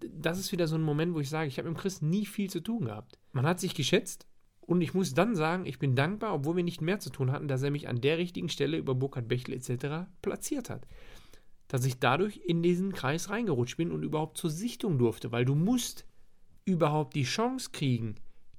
Das 0.01 0.39
ist 0.39 0.53
wieder 0.53 0.67
so 0.67 0.77
ein 0.77 0.83
Moment, 0.83 1.15
wo 1.15 1.21
ich 1.21 1.29
sage, 1.29 1.49
ich 1.49 1.59
habe 1.59 1.69
mit 1.69 1.79
Chris 1.79 2.03
nie 2.03 2.27
viel 2.27 2.51
zu 2.51 2.61
tun 2.61 2.87
gehabt. 2.87 3.19
Man 3.33 3.47
hat 3.47 3.61
sich 3.61 3.75
geschätzt 3.75 4.27
und 4.61 4.81
ich 4.81 4.95
muss 4.95 5.15
dann 5.15 5.35
sagen, 5.35 5.67
ich 5.67 5.79
bin 5.79 5.97
dankbar, 5.97 6.35
obwohl 6.35 6.57
wir 6.57 6.65
nicht 6.65 6.81
mehr 6.81 7.01
zu 7.01 7.11
tun 7.11 7.33
hatten, 7.33 7.49
dass 7.49 7.63
er 7.63 7.71
mich 7.71 7.89
an 7.89 8.01
der 8.01 8.19
richtigen 8.19 8.49
Stelle 8.49 8.79
über 8.79 8.95
Burkhard 8.95 9.29
Bechtel 9.29 9.55
etc. 9.55 10.09
platziert 10.23 10.71
hat. 10.71 10.87
Dass 11.69 11.85
ich 11.85 11.99
dadurch 11.99 12.39
in 12.45 12.63
diesen 12.63 12.93
Kreis 12.93 13.31
reingerutscht 13.31 13.77
bin 13.77 13.91
und 13.91 14.03
überhaupt 14.03 14.39
zur 14.39 14.51
Sichtung 14.51 14.99
durfte, 14.99 15.33
weil 15.33 15.45
du 15.45 15.55
musst 15.55 16.07
überhaupt 16.65 17.17
die 17.17 17.25
Chance 17.25 17.71
kriegen, 17.73 18.15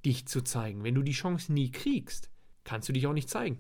dich 0.05 0.27
zu 0.27 0.41
zeigen. 0.41 0.83
Wenn 0.83 0.95
du 0.95 1.01
die 1.01 1.13
Chance 1.13 1.53
nie 1.53 1.71
kriegst, 1.71 2.29
kannst 2.63 2.89
du 2.89 2.93
dich 2.93 3.07
auch 3.07 3.13
nicht 3.13 3.29
zeigen. 3.29 3.59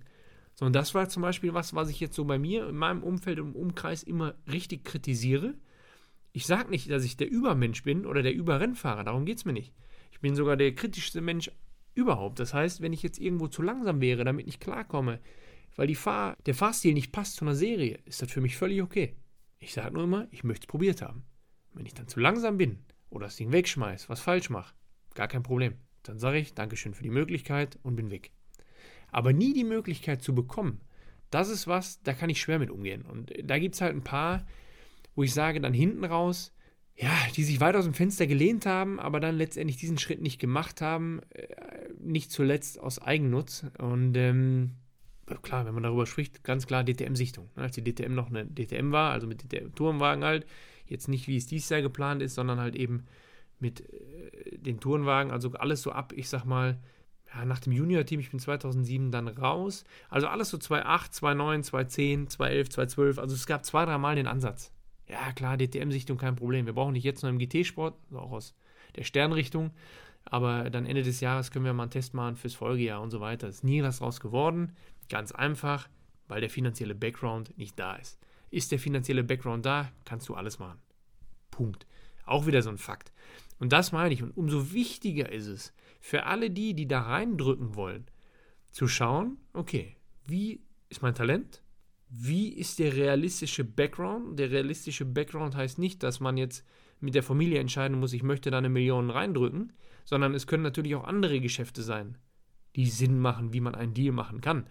So, 0.55 0.65
und 0.65 0.73
das 0.73 0.93
war 0.93 1.09
zum 1.09 1.23
Beispiel 1.23 1.53
was, 1.53 1.73
was 1.73 1.89
ich 1.89 1.99
jetzt 1.99 2.15
so 2.15 2.25
bei 2.25 2.37
mir 2.37 2.69
in 2.69 2.75
meinem 2.75 3.03
Umfeld 3.03 3.39
im 3.39 3.55
Umkreis 3.55 4.03
immer 4.03 4.35
richtig 4.51 4.83
kritisiere. 4.83 5.55
Ich 6.33 6.47
sage 6.47 6.71
nicht, 6.71 6.89
dass 6.89 7.05
ich 7.05 7.15
der 7.15 7.29
Übermensch 7.29 7.83
bin 7.83 8.07
oder 8.07 8.23
der 8.23 8.33
Überrennfahrer, 8.33 9.03
darum 9.03 9.25
geht 9.25 9.37
es 9.37 9.45
mir 9.45 9.53
nicht. 9.53 9.71
Ich 10.11 10.19
bin 10.19 10.35
sogar 10.35 10.57
der 10.57 10.73
kritischste 10.73 11.21
Mensch 11.21 11.51
überhaupt. 11.93 12.39
Das 12.39 12.55
heißt, 12.55 12.81
wenn 12.81 12.91
ich 12.91 13.03
jetzt 13.03 13.19
irgendwo 13.19 13.47
zu 13.47 13.61
langsam 13.61 14.01
wäre, 14.01 14.25
damit 14.25 14.47
ich 14.47 14.59
klarkomme, 14.59 15.19
weil 15.75 15.93
Fahr 15.93 16.35
der 16.45 16.55
Fahrstil 16.55 16.95
nicht 16.95 17.11
passt 17.11 17.35
zu 17.35 17.45
einer 17.45 17.55
Serie, 17.55 17.99
ist 18.05 18.21
das 18.21 18.31
für 18.31 18.41
mich 18.41 18.57
völlig 18.57 18.81
okay. 18.81 19.15
Ich 19.59 19.73
sage 19.73 19.93
nur 19.93 20.03
immer, 20.03 20.27
ich 20.31 20.43
möchte 20.43 20.65
es 20.65 20.67
probiert 20.67 21.03
haben. 21.03 21.23
Wenn 21.73 21.85
ich 21.85 21.93
dann 21.93 22.07
zu 22.07 22.19
langsam 22.19 22.57
bin 22.57 22.79
oder 23.11 23.25
das 23.25 23.35
Ding 23.35 23.51
wegschmeiße, 23.51 24.09
was 24.09 24.19
falsch 24.19 24.49
mache, 24.49 24.73
gar 25.13 25.27
kein 25.27 25.43
Problem. 25.43 25.75
Dann 26.01 26.17
sage 26.17 26.39
ich 26.39 26.55
Dankeschön 26.55 26.95
für 26.95 27.03
die 27.03 27.09
Möglichkeit 27.09 27.77
und 27.83 27.95
bin 27.95 28.09
weg. 28.09 28.31
Aber 29.11 29.33
nie 29.33 29.53
die 29.53 29.63
Möglichkeit 29.63 30.23
zu 30.23 30.33
bekommen, 30.33 30.81
das 31.29 31.49
ist 31.49 31.67
was, 31.67 32.01
da 32.01 32.13
kann 32.13 32.29
ich 32.29 32.41
schwer 32.41 32.59
mit 32.59 32.71
umgehen. 32.71 33.03
Und 33.03 33.31
da 33.43 33.59
gibt 33.59 33.75
es 33.75 33.81
halt 33.81 33.95
ein 33.95 34.03
paar, 34.03 34.45
wo 35.15 35.23
ich 35.23 35.33
sage, 35.33 35.61
dann 35.61 35.73
hinten 35.73 36.03
raus, 36.03 36.53
ja, 36.95 37.11
die 37.35 37.43
sich 37.43 37.59
weit 37.59 37.75
aus 37.75 37.85
dem 37.85 37.93
Fenster 37.93 38.27
gelehnt 38.27 38.65
haben, 38.65 38.99
aber 38.99 39.19
dann 39.19 39.35
letztendlich 39.35 39.77
diesen 39.77 39.97
Schritt 39.97 40.21
nicht 40.21 40.39
gemacht 40.39 40.81
haben, 40.81 41.21
äh, 41.29 41.47
nicht 41.99 42.31
zuletzt 42.31 42.79
aus 42.79 42.99
Eigennutz. 42.99 43.65
Und 43.79 44.15
ähm, 44.15 44.71
klar, 45.41 45.65
wenn 45.65 45.73
man 45.73 45.83
darüber 45.83 46.05
spricht, 46.05 46.43
ganz 46.43 46.67
klar 46.67 46.83
DTM-Sichtung. 46.83 47.49
Ne? 47.55 47.63
Als 47.63 47.75
die 47.75 47.83
DTM 47.83 48.13
noch 48.13 48.29
eine 48.29 48.45
DTM 48.45 48.91
war, 48.91 49.11
also 49.11 49.25
mit 49.25 49.41
DTM-Turmwagen 49.43 50.23
halt, 50.23 50.45
jetzt 50.85 51.07
nicht 51.07 51.27
wie 51.27 51.37
es 51.37 51.47
dieses 51.47 51.69
Jahr 51.69 51.81
geplant 51.81 52.21
ist, 52.21 52.35
sondern 52.35 52.59
halt 52.59 52.75
eben 52.75 53.05
mit 53.59 53.81
äh, 53.81 54.57
den 54.57 54.79
Tourenwagen, 54.79 55.31
also 55.31 55.51
alles 55.53 55.81
so 55.81 55.91
ab, 55.91 56.13
ich 56.15 56.29
sag 56.29 56.45
mal, 56.45 56.77
ja, 57.33 57.45
nach 57.45 57.59
dem 57.59 57.73
Junior-Team, 57.73 58.19
ich 58.19 58.29
bin 58.29 58.39
2007 58.39 59.11
dann 59.11 59.27
raus. 59.27 59.83
Also 60.09 60.27
alles 60.27 60.49
so 60.49 60.57
2.8, 60.57 61.13
2.9, 61.13 61.71
2.10, 61.71 62.37
2.11, 62.37 62.95
2.12. 62.95 63.19
Also 63.19 63.33
es 63.33 63.47
gab 63.47 63.65
zwei, 63.65 63.85
drei 63.85 63.97
Mal 63.97 64.15
den 64.15 64.27
Ansatz. 64.27 64.71
Ja, 65.07 65.31
klar, 65.33 65.57
DTM-Sichtung 65.57 66.17
kein 66.17 66.35
Problem. 66.35 66.65
Wir 66.65 66.73
brauchen 66.73 66.93
nicht 66.93 67.03
jetzt 67.03 67.23
nur 67.23 67.29
im 67.29 67.39
GT-Sport, 67.39 67.95
auch 68.13 68.31
aus 68.31 68.55
der 68.95 69.03
Sternrichtung. 69.03 69.71
Aber 70.25 70.69
dann 70.69 70.85
Ende 70.85 71.03
des 71.03 71.19
Jahres 71.19 71.51
können 71.51 71.65
wir 71.65 71.73
mal 71.73 71.83
einen 71.83 71.91
Test 71.91 72.13
machen 72.13 72.35
fürs 72.35 72.55
Folgejahr 72.55 73.01
und 73.01 73.11
so 73.11 73.19
weiter. 73.19 73.47
Ist 73.47 73.63
nie 73.63 73.83
was 73.83 73.99
draus 73.99 74.19
geworden. 74.19 74.75
Ganz 75.09 75.31
einfach, 75.31 75.89
weil 76.27 76.39
der 76.39 76.49
finanzielle 76.49 76.95
Background 76.95 77.57
nicht 77.57 77.77
da 77.77 77.95
ist. 77.95 78.19
Ist 78.49 78.71
der 78.71 78.79
finanzielle 78.79 79.23
Background 79.23 79.65
da, 79.65 79.91
kannst 80.05 80.29
du 80.29 80.35
alles 80.35 80.59
machen. 80.59 80.79
Punkt. 81.51 81.85
Auch 82.25 82.45
wieder 82.45 82.61
so 82.61 82.69
ein 82.69 82.77
Fakt. 82.77 83.11
Und 83.59 83.73
das 83.73 83.91
meine 83.91 84.13
ich. 84.13 84.23
Und 84.23 84.35
umso 84.37 84.71
wichtiger 84.71 85.31
ist 85.31 85.47
es 85.47 85.73
für 85.99 86.25
alle 86.25 86.49
die, 86.49 86.73
die 86.73 86.87
da 86.87 87.01
reindrücken 87.01 87.75
wollen, 87.75 88.05
zu 88.71 88.87
schauen, 88.87 89.37
okay, 89.53 89.95
wie 90.25 90.61
ist 90.89 91.01
mein 91.01 91.15
Talent? 91.15 91.62
Wie 92.15 92.49
ist 92.49 92.77
der 92.77 92.95
realistische 92.95 93.63
Background? 93.63 94.37
Der 94.37 94.51
realistische 94.51 95.03
Background 95.03 95.55
heißt 95.55 95.79
nicht, 95.79 96.03
dass 96.03 96.19
man 96.19 96.37
jetzt 96.37 96.63
mit 96.99 97.15
der 97.15 97.23
Familie 97.23 97.59
entscheiden 97.59 97.99
muss, 97.99 98.13
ich 98.13 98.21
möchte 98.21 98.51
da 98.51 98.59
eine 98.59 98.69
Million 98.69 99.09
reindrücken, 99.09 99.73
sondern 100.05 100.35
es 100.35 100.45
können 100.45 100.61
natürlich 100.61 100.93
auch 100.93 101.05
andere 101.05 101.39
Geschäfte 101.39 101.81
sein, 101.81 102.17
die 102.75 102.85
Sinn 102.85 103.19
machen, 103.19 103.51
wie 103.51 103.61
man 103.61 103.73
einen 103.73 103.95
Deal 103.95 104.13
machen 104.13 104.41
kann. 104.41 104.67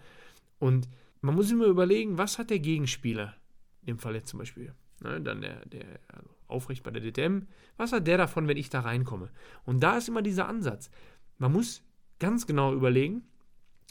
Und 0.57 0.87
man 1.19 1.35
muss 1.35 1.51
immer 1.51 1.65
überlegen, 1.65 2.17
was 2.17 2.39
hat 2.39 2.49
der 2.49 2.59
Gegenspieler, 2.59 3.35
in 3.81 3.87
dem 3.87 3.99
Fall 3.99 4.15
jetzt 4.15 4.29
zum 4.29 4.39
Beispiel, 4.39 4.73
ne, 5.01 5.19
dann 5.19 5.41
der, 5.41 5.65
der 5.65 5.99
also 6.07 6.29
aufrecht 6.47 6.83
bei 6.83 6.91
der 6.91 7.01
DTM. 7.01 7.47
Was 7.75 7.91
hat 7.91 8.07
der 8.07 8.17
davon, 8.17 8.47
wenn 8.47 8.57
ich 8.57 8.69
da 8.69 8.79
reinkomme? 8.79 9.29
Und 9.65 9.83
da 9.83 9.97
ist 9.97 10.07
immer 10.07 10.21
dieser 10.21 10.47
Ansatz. 10.47 10.89
Man 11.37 11.51
muss 11.51 11.83
ganz 12.19 12.47
genau 12.47 12.73
überlegen, 12.73 13.23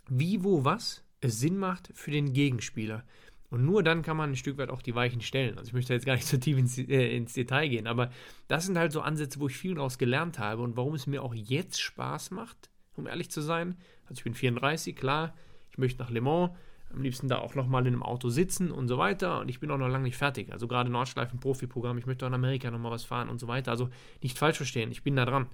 wie, 0.08 0.42
wo, 0.42 0.64
was 0.64 1.04
es 1.20 1.38
Sinn 1.38 1.58
macht 1.58 1.90
für 1.94 2.10
den 2.10 2.32
Gegenspieler. 2.32 3.04
Und 3.52 3.66
nur 3.66 3.82
dann 3.82 4.00
kann 4.00 4.16
man 4.16 4.30
ein 4.30 4.36
Stück 4.36 4.56
weit 4.56 4.70
auch 4.70 4.80
die 4.80 4.94
Weichen 4.94 5.20
stellen. 5.20 5.58
Also 5.58 5.68
ich 5.68 5.72
möchte 5.74 5.92
jetzt 5.92 6.06
gar 6.06 6.14
nicht 6.14 6.26
so 6.26 6.38
tief 6.38 6.56
ins, 6.56 6.78
äh, 6.78 7.14
ins, 7.14 7.34
Detail 7.34 7.68
gehen, 7.68 7.86
aber 7.86 8.10
das 8.48 8.64
sind 8.64 8.78
halt 8.78 8.92
so 8.92 9.02
Ansätze, 9.02 9.40
wo 9.40 9.48
ich 9.48 9.58
viel 9.58 9.74
daraus 9.74 9.98
gelernt 9.98 10.38
habe 10.38 10.62
und 10.62 10.74
warum 10.78 10.94
es 10.94 11.06
mir 11.06 11.22
auch 11.22 11.34
jetzt 11.34 11.78
Spaß 11.78 12.30
macht, 12.30 12.70
um 12.96 13.06
ehrlich 13.06 13.30
zu 13.30 13.42
sein. 13.42 13.76
Also 14.04 14.20
ich 14.20 14.24
bin 14.24 14.32
34, 14.32 14.96
klar, 14.96 15.34
ich 15.70 15.76
möchte 15.76 16.02
nach 16.02 16.08
Le 16.08 16.22
Mans, 16.22 16.52
am 16.94 17.02
liebsten 17.02 17.28
da 17.28 17.40
auch 17.40 17.54
nochmal 17.54 17.82
in 17.86 17.92
einem 17.92 18.02
Auto 18.02 18.30
sitzen 18.30 18.70
und 18.70 18.88
so 18.88 18.96
weiter. 18.96 19.40
Und 19.40 19.50
ich 19.50 19.60
bin 19.60 19.70
auch 19.70 19.76
noch 19.76 19.88
lange 19.88 20.04
nicht 20.04 20.16
fertig. 20.16 20.50
Also 20.50 20.66
gerade 20.66 20.88
Nordschleifen-Profi-Programm, 20.88 21.98
ich 21.98 22.06
möchte 22.06 22.24
auch 22.24 22.30
in 22.30 22.34
Amerika 22.34 22.70
nochmal 22.70 22.92
was 22.92 23.04
fahren 23.04 23.28
und 23.28 23.38
so 23.38 23.48
weiter. 23.48 23.70
Also 23.70 23.90
nicht 24.22 24.38
falsch 24.38 24.56
verstehen, 24.56 24.90
ich 24.90 25.02
bin 25.02 25.14
da 25.14 25.26
dran. 25.26 25.46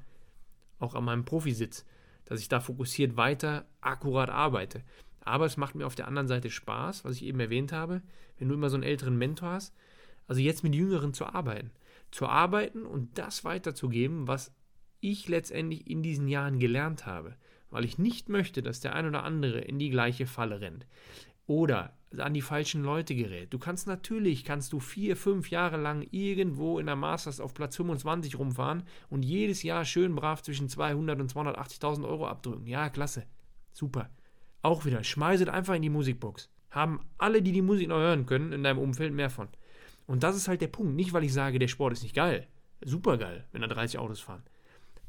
Auch 0.78 0.94
an 0.94 1.04
meinem 1.04 1.24
Profisitz, 1.24 1.84
dass 2.26 2.38
ich 2.38 2.48
da 2.48 2.60
fokussiert 2.60 3.16
weiter 3.16 3.66
akkurat 3.80 4.30
arbeite. 4.30 4.82
Aber 5.28 5.44
es 5.44 5.58
macht 5.58 5.74
mir 5.74 5.86
auf 5.86 5.94
der 5.94 6.08
anderen 6.08 6.26
Seite 6.26 6.48
Spaß, 6.48 7.04
was 7.04 7.16
ich 7.16 7.24
eben 7.24 7.38
erwähnt 7.38 7.70
habe, 7.70 8.00
wenn 8.38 8.48
du 8.48 8.54
immer 8.54 8.70
so 8.70 8.76
einen 8.76 8.82
älteren 8.82 9.18
Mentor 9.18 9.50
hast, 9.50 9.74
also 10.26 10.40
jetzt 10.40 10.64
mit 10.64 10.74
Jüngeren 10.74 11.12
zu 11.12 11.26
arbeiten. 11.26 11.70
Zu 12.10 12.26
arbeiten 12.26 12.86
und 12.86 13.18
das 13.18 13.44
weiterzugeben, 13.44 14.26
was 14.26 14.54
ich 15.00 15.28
letztendlich 15.28 15.86
in 15.86 16.02
diesen 16.02 16.28
Jahren 16.28 16.58
gelernt 16.58 17.04
habe. 17.04 17.36
Weil 17.68 17.84
ich 17.84 17.98
nicht 17.98 18.30
möchte, 18.30 18.62
dass 18.62 18.80
der 18.80 18.94
ein 18.94 19.06
oder 19.06 19.22
andere 19.22 19.60
in 19.60 19.78
die 19.78 19.90
gleiche 19.90 20.26
Falle 20.26 20.62
rennt. 20.62 20.86
Oder 21.46 21.92
an 22.16 22.32
die 22.32 22.40
falschen 22.40 22.82
Leute 22.82 23.14
gerät. 23.14 23.52
Du 23.52 23.58
kannst 23.58 23.86
natürlich, 23.86 24.44
kannst 24.44 24.72
du 24.72 24.80
vier, 24.80 25.14
fünf 25.14 25.50
Jahre 25.50 25.76
lang 25.76 26.06
irgendwo 26.10 26.78
in 26.78 26.86
der 26.86 26.96
Masters 26.96 27.38
auf 27.38 27.52
Platz 27.52 27.76
25 27.76 28.38
rumfahren 28.38 28.84
und 29.10 29.26
jedes 29.26 29.62
Jahr 29.62 29.84
schön 29.84 30.14
brav 30.14 30.42
zwischen 30.42 30.70
200 30.70 31.20
und 31.20 31.30
280.000 31.30 32.08
Euro 32.08 32.26
abdrücken. 32.26 32.66
Ja, 32.66 32.88
klasse. 32.88 33.24
Super. 33.72 34.08
Auch 34.62 34.84
wieder, 34.84 35.04
schmeißet 35.04 35.48
einfach 35.48 35.74
in 35.74 35.82
die 35.82 35.90
Musikbox. 35.90 36.50
Haben 36.70 37.00
alle, 37.16 37.42
die 37.42 37.52
die 37.52 37.62
Musik 37.62 37.88
noch 37.88 37.98
hören 37.98 38.26
können, 38.26 38.52
in 38.52 38.62
deinem 38.62 38.78
Umfeld 38.78 39.12
mehr 39.12 39.30
von. 39.30 39.48
Und 40.06 40.22
das 40.22 40.36
ist 40.36 40.48
halt 40.48 40.60
der 40.60 40.68
Punkt. 40.68 40.94
Nicht, 40.94 41.12
weil 41.12 41.24
ich 41.24 41.32
sage, 41.32 41.58
der 41.58 41.68
Sport 41.68 41.92
ist 41.92 42.02
nicht 42.02 42.14
geil. 42.14 42.46
Super 42.82 43.18
geil, 43.18 43.46
wenn 43.52 43.62
da 43.62 43.68
30 43.68 43.98
Autos 43.98 44.20
fahren. 44.20 44.42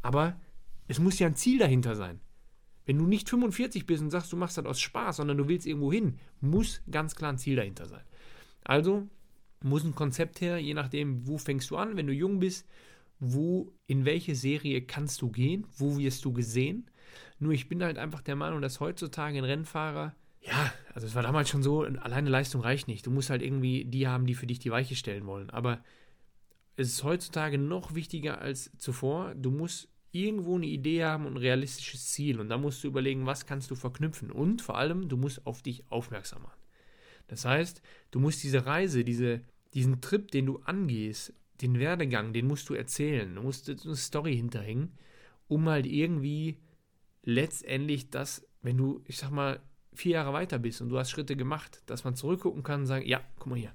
Aber 0.01 0.39
es 0.87 0.99
muss 0.99 1.19
ja 1.19 1.27
ein 1.27 1.35
Ziel 1.35 1.59
dahinter 1.59 1.95
sein. 1.95 2.19
Wenn 2.85 2.97
du 2.97 3.05
nicht 3.05 3.29
45 3.29 3.85
bist 3.85 4.01
und 4.01 4.09
sagst, 4.09 4.31
du 4.31 4.37
machst 4.37 4.57
das 4.57 4.65
aus 4.65 4.79
Spaß, 4.79 5.17
sondern 5.17 5.37
du 5.37 5.47
willst 5.47 5.67
irgendwo 5.67 5.91
hin, 5.91 6.17
muss 6.41 6.81
ganz 6.89 7.15
klar 7.15 7.31
ein 7.31 7.37
Ziel 7.37 7.55
dahinter 7.55 7.85
sein. 7.85 8.03
Also 8.63 9.07
muss 9.61 9.83
ein 9.83 9.95
Konzept 9.95 10.41
her, 10.41 10.57
je 10.57 10.73
nachdem, 10.73 11.27
wo 11.27 11.37
fängst 11.37 11.69
du 11.69 11.77
an, 11.77 11.97
wenn 11.97 12.07
du 12.07 12.13
jung 12.13 12.39
bist, 12.39 12.67
wo, 13.19 13.71
in 13.85 14.05
welche 14.05 14.33
Serie 14.35 14.81
kannst 14.81 15.21
du 15.21 15.29
gehen, 15.29 15.67
wo 15.77 15.97
wirst 15.97 16.25
du 16.25 16.33
gesehen 16.33 16.89
nur 17.39 17.53
ich 17.53 17.69
bin 17.69 17.83
halt 17.83 17.97
einfach 17.97 18.21
der 18.21 18.35
Meinung, 18.35 18.61
dass 18.61 18.79
heutzutage 18.79 19.37
ein 19.37 19.43
Rennfahrer, 19.43 20.13
ja, 20.41 20.73
also 20.93 21.05
es 21.05 21.15
war 21.15 21.23
damals 21.23 21.49
schon 21.49 21.63
so, 21.63 21.81
alleine 21.81 22.29
Leistung 22.29 22.61
reicht 22.61 22.87
nicht. 22.87 23.05
Du 23.05 23.11
musst 23.11 23.29
halt 23.29 23.41
irgendwie 23.41 23.85
die 23.85 24.07
haben, 24.07 24.25
die 24.25 24.35
für 24.35 24.47
dich 24.47 24.59
die 24.59 24.71
Weiche 24.71 24.95
stellen 24.95 25.25
wollen. 25.25 25.49
Aber 25.49 25.83
es 26.75 26.87
ist 26.87 27.03
heutzutage 27.03 27.57
noch 27.57 27.93
wichtiger 27.93 28.39
als 28.39 28.71
zuvor. 28.77 29.35
Du 29.35 29.51
musst 29.51 29.89
irgendwo 30.11 30.55
eine 30.55 30.65
Idee 30.65 31.03
haben 31.03 31.25
und 31.25 31.33
ein 31.33 31.37
realistisches 31.37 32.07
Ziel. 32.07 32.39
Und 32.39 32.49
da 32.49 32.57
musst 32.57 32.83
du 32.83 32.87
überlegen, 32.87 33.25
was 33.25 33.45
kannst 33.45 33.69
du 33.69 33.75
verknüpfen. 33.75 34.31
Und 34.31 34.61
vor 34.61 34.77
allem, 34.77 35.09
du 35.09 35.17
musst 35.17 35.45
auf 35.45 35.61
dich 35.61 35.83
aufmerksam 35.89 36.43
machen. 36.43 36.59
Das 37.27 37.45
heißt, 37.45 37.81
du 38.11 38.19
musst 38.19 38.43
diese 38.43 38.65
Reise, 38.65 39.03
diese, 39.03 39.41
diesen 39.73 40.01
Trip, 40.01 40.31
den 40.31 40.45
du 40.47 40.59
angehst, 40.59 41.33
den 41.61 41.79
Werdegang, 41.79 42.33
den 42.33 42.47
musst 42.47 42.69
du 42.69 42.73
erzählen. 42.73 43.35
Du 43.35 43.41
musst 43.41 43.69
eine 43.69 43.95
Story 43.95 44.35
hinterhängen, 44.35 44.93
um 45.47 45.67
halt 45.67 45.85
irgendwie 45.85 46.57
letztendlich 47.23 48.09
das, 48.09 48.47
wenn 48.61 48.77
du, 48.77 49.01
ich 49.05 49.17
sag 49.17 49.31
mal, 49.31 49.59
vier 49.93 50.13
Jahre 50.13 50.33
weiter 50.33 50.59
bist 50.59 50.81
und 50.81 50.89
du 50.89 50.97
hast 50.97 51.09
Schritte 51.11 51.35
gemacht, 51.35 51.81
dass 51.85 52.03
man 52.03 52.15
zurückgucken 52.15 52.63
kann 52.63 52.81
und 52.81 52.87
sagen, 52.87 53.05
ja, 53.05 53.21
guck 53.37 53.47
mal 53.47 53.59
hier. 53.59 53.73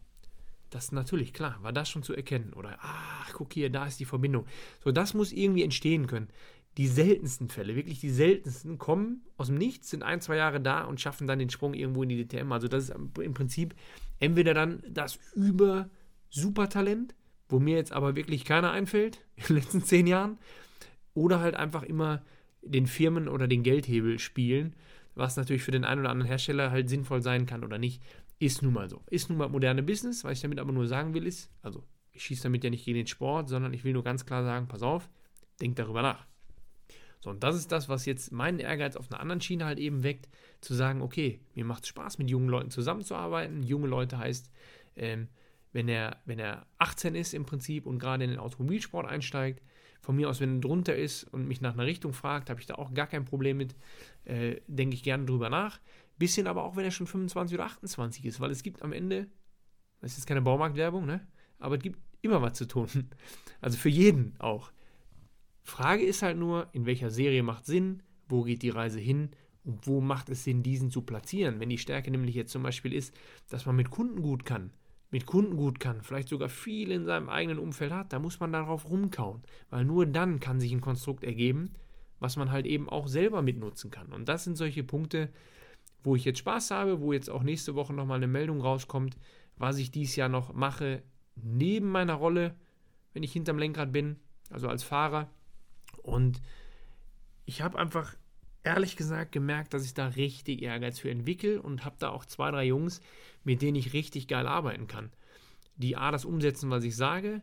Das 0.70 0.84
ist 0.86 0.92
natürlich 0.92 1.32
klar, 1.32 1.58
war 1.62 1.72
das 1.72 1.88
schon 1.88 2.02
zu 2.02 2.14
erkennen. 2.14 2.52
Oder, 2.54 2.78
ach, 2.80 3.32
guck 3.32 3.52
hier, 3.52 3.70
da 3.70 3.86
ist 3.86 4.00
die 4.00 4.04
Verbindung. 4.04 4.46
So, 4.82 4.90
das 4.90 5.14
muss 5.14 5.32
irgendwie 5.32 5.62
entstehen 5.62 6.06
können. 6.06 6.28
Die 6.76 6.88
seltensten 6.88 7.48
Fälle, 7.48 7.76
wirklich 7.76 8.00
die 8.00 8.10
seltensten, 8.10 8.78
kommen 8.78 9.22
aus 9.36 9.46
dem 9.46 9.56
Nichts, 9.56 9.90
sind 9.90 10.02
ein, 10.02 10.20
zwei 10.20 10.36
Jahre 10.36 10.60
da 10.60 10.82
und 10.82 11.00
schaffen 11.00 11.28
dann 11.28 11.38
den 11.38 11.50
Sprung 11.50 11.74
irgendwo 11.74 12.02
in 12.02 12.08
die 12.08 12.26
DTM. 12.26 12.50
Also 12.50 12.66
das 12.66 12.88
ist 12.88 12.96
im 13.20 13.34
Prinzip 13.34 13.76
entweder 14.18 14.54
dann 14.54 14.82
das 14.88 15.20
über 15.36 15.88
Supertalent, 16.30 17.14
wo 17.48 17.60
mir 17.60 17.76
jetzt 17.76 17.92
aber 17.92 18.16
wirklich 18.16 18.44
keiner 18.44 18.72
einfällt 18.72 19.20
in 19.36 19.44
den 19.46 19.56
letzten 19.56 19.84
zehn 19.84 20.08
Jahren, 20.08 20.38
oder 21.12 21.38
halt 21.38 21.54
einfach 21.54 21.84
immer 21.84 22.24
den 22.64 22.86
Firmen 22.86 23.28
oder 23.28 23.48
den 23.48 23.62
Geldhebel 23.62 24.18
spielen, 24.18 24.74
was 25.14 25.36
natürlich 25.36 25.62
für 25.62 25.70
den 25.70 25.84
einen 25.84 26.00
oder 26.00 26.10
anderen 26.10 26.28
Hersteller 26.28 26.70
halt 26.70 26.88
sinnvoll 26.88 27.22
sein 27.22 27.46
kann 27.46 27.64
oder 27.64 27.78
nicht, 27.78 28.02
ist 28.38 28.62
nun 28.62 28.72
mal 28.72 28.88
so. 28.88 29.02
Ist 29.10 29.28
nun 29.28 29.38
mal 29.38 29.48
moderne 29.48 29.82
Business, 29.82 30.24
was 30.24 30.32
ich 30.32 30.40
damit 30.40 30.58
aber 30.58 30.72
nur 30.72 30.86
sagen 30.86 31.14
will, 31.14 31.26
ist, 31.26 31.50
also 31.62 31.84
ich 32.12 32.24
schieße 32.24 32.44
damit 32.44 32.64
ja 32.64 32.70
nicht 32.70 32.84
gegen 32.84 32.96
den 32.96 33.06
Sport, 33.06 33.48
sondern 33.48 33.72
ich 33.72 33.84
will 33.84 33.92
nur 33.92 34.04
ganz 34.04 34.26
klar 34.26 34.44
sagen, 34.44 34.68
pass 34.68 34.82
auf, 34.82 35.08
denk 35.60 35.76
darüber 35.76 36.02
nach. 36.02 36.26
So, 37.20 37.30
und 37.30 37.42
das 37.42 37.56
ist 37.56 37.72
das, 37.72 37.88
was 37.88 38.04
jetzt 38.04 38.32
meinen 38.32 38.58
Ehrgeiz 38.58 38.96
auf 38.96 39.10
einer 39.10 39.20
anderen 39.20 39.40
Schiene 39.40 39.64
halt 39.64 39.78
eben 39.78 40.02
weckt, 40.02 40.28
zu 40.60 40.74
sagen, 40.74 41.00
okay, 41.00 41.40
mir 41.54 41.64
macht 41.64 41.84
es 41.84 41.88
Spaß, 41.88 42.18
mit 42.18 42.28
jungen 42.28 42.48
Leuten 42.48 42.70
zusammenzuarbeiten. 42.70 43.62
Junge 43.62 43.86
Leute 43.86 44.18
heißt, 44.18 44.50
ähm, 44.96 45.28
wenn, 45.72 45.88
er, 45.88 46.20
wenn 46.26 46.38
er 46.38 46.66
18 46.78 47.14
ist 47.14 47.32
im 47.32 47.46
Prinzip 47.46 47.86
und 47.86 47.98
gerade 47.98 48.24
in 48.24 48.30
den 48.30 48.38
Automobilsport 48.38 49.06
einsteigt, 49.06 49.62
von 50.04 50.16
mir 50.16 50.28
aus, 50.28 50.40
wenn 50.40 50.58
er 50.58 50.60
drunter 50.60 50.94
ist 50.94 51.24
und 51.24 51.48
mich 51.48 51.62
nach 51.62 51.72
einer 51.72 51.86
Richtung 51.86 52.12
fragt, 52.12 52.50
habe 52.50 52.60
ich 52.60 52.66
da 52.66 52.74
auch 52.74 52.92
gar 52.92 53.06
kein 53.06 53.24
Problem 53.24 53.56
mit. 53.56 53.74
Äh, 54.24 54.60
Denke 54.66 54.94
ich 54.94 55.02
gerne 55.02 55.24
drüber 55.24 55.48
nach. 55.48 55.80
Bisschen 56.18 56.46
aber 56.46 56.62
auch, 56.62 56.76
wenn 56.76 56.84
er 56.84 56.90
schon 56.90 57.06
25 57.06 57.56
oder 57.56 57.64
28 57.64 58.24
ist, 58.26 58.38
weil 58.38 58.50
es 58.50 58.62
gibt 58.62 58.82
am 58.82 58.92
Ende, 58.92 59.26
das 60.00 60.12
ist 60.12 60.18
jetzt 60.18 60.26
keine 60.26 60.42
Baumarktwerbung, 60.42 61.06
ne? 61.06 61.26
aber 61.58 61.76
es 61.76 61.82
gibt 61.82 61.98
immer 62.20 62.42
was 62.42 62.54
zu 62.54 62.66
tun. 62.66 62.88
Also 63.60 63.78
für 63.78 63.88
jeden 63.88 64.38
auch. 64.40 64.72
Frage 65.62 66.04
ist 66.04 66.20
halt 66.20 66.36
nur, 66.36 66.68
in 66.72 66.84
welcher 66.84 67.08
Serie 67.08 67.42
macht 67.42 67.64
Sinn, 67.64 68.02
wo 68.28 68.42
geht 68.42 68.60
die 68.60 68.68
Reise 68.68 69.00
hin 69.00 69.30
und 69.64 69.86
wo 69.86 70.02
macht 70.02 70.28
es 70.28 70.44
Sinn, 70.44 70.62
diesen 70.62 70.90
zu 70.90 71.00
platzieren. 71.00 71.60
Wenn 71.60 71.70
die 71.70 71.78
Stärke 71.78 72.10
nämlich 72.10 72.34
jetzt 72.34 72.52
zum 72.52 72.62
Beispiel 72.62 72.92
ist, 72.92 73.16
dass 73.48 73.64
man 73.64 73.74
mit 73.74 73.88
Kunden 73.88 74.20
gut 74.20 74.44
kann, 74.44 74.70
mit 75.14 75.26
Kunden 75.26 75.56
gut 75.56 75.78
kann, 75.78 76.02
vielleicht 76.02 76.28
sogar 76.28 76.48
viel 76.48 76.90
in 76.90 77.04
seinem 77.04 77.28
eigenen 77.28 77.60
Umfeld 77.60 77.92
hat, 77.92 78.12
da 78.12 78.18
muss 78.18 78.40
man 78.40 78.52
darauf 78.52 78.90
rumkauen, 78.90 79.44
weil 79.70 79.84
nur 79.84 80.06
dann 80.06 80.40
kann 80.40 80.58
sich 80.58 80.72
ein 80.72 80.80
Konstrukt 80.80 81.22
ergeben, 81.22 81.70
was 82.18 82.36
man 82.36 82.50
halt 82.50 82.66
eben 82.66 82.88
auch 82.88 83.06
selber 83.06 83.40
mitnutzen 83.40 83.92
kann. 83.92 84.12
Und 84.12 84.28
das 84.28 84.42
sind 84.42 84.56
solche 84.56 84.82
Punkte, 84.82 85.28
wo 86.02 86.16
ich 86.16 86.24
jetzt 86.24 86.40
Spaß 86.40 86.72
habe, 86.72 87.00
wo 87.00 87.12
jetzt 87.12 87.30
auch 87.30 87.44
nächste 87.44 87.76
Woche 87.76 87.92
nochmal 87.92 88.16
eine 88.16 88.26
Meldung 88.26 88.60
rauskommt, 88.60 89.16
was 89.56 89.78
ich 89.78 89.92
dieses 89.92 90.16
Jahr 90.16 90.28
noch 90.28 90.52
mache, 90.52 91.04
neben 91.36 91.90
meiner 91.90 92.14
Rolle, 92.14 92.56
wenn 93.12 93.22
ich 93.22 93.32
hinterm 93.32 93.58
Lenkrad 93.58 93.92
bin, 93.92 94.16
also 94.50 94.66
als 94.66 94.82
Fahrer. 94.82 95.30
Und 96.02 96.42
ich 97.44 97.62
habe 97.62 97.78
einfach 97.78 98.16
ehrlich 98.64 98.96
gesagt 98.96 99.32
gemerkt, 99.32 99.74
dass 99.74 99.84
ich 99.84 99.94
da 99.94 100.08
richtig 100.08 100.62
Ehrgeiz 100.62 100.98
für 100.98 101.10
entwickle 101.10 101.60
und 101.62 101.84
habe 101.84 101.96
da 101.98 102.08
auch 102.08 102.24
zwei, 102.24 102.50
drei 102.50 102.64
Jungs, 102.64 103.00
mit 103.44 103.62
denen 103.62 103.76
ich 103.76 103.92
richtig 103.92 104.26
geil 104.26 104.46
arbeiten 104.46 104.86
kann. 104.86 105.10
Die 105.76 105.96
A, 105.96 106.10
das 106.10 106.24
umsetzen, 106.24 106.70
was 106.70 106.84
ich 106.84 106.96
sage, 106.96 107.42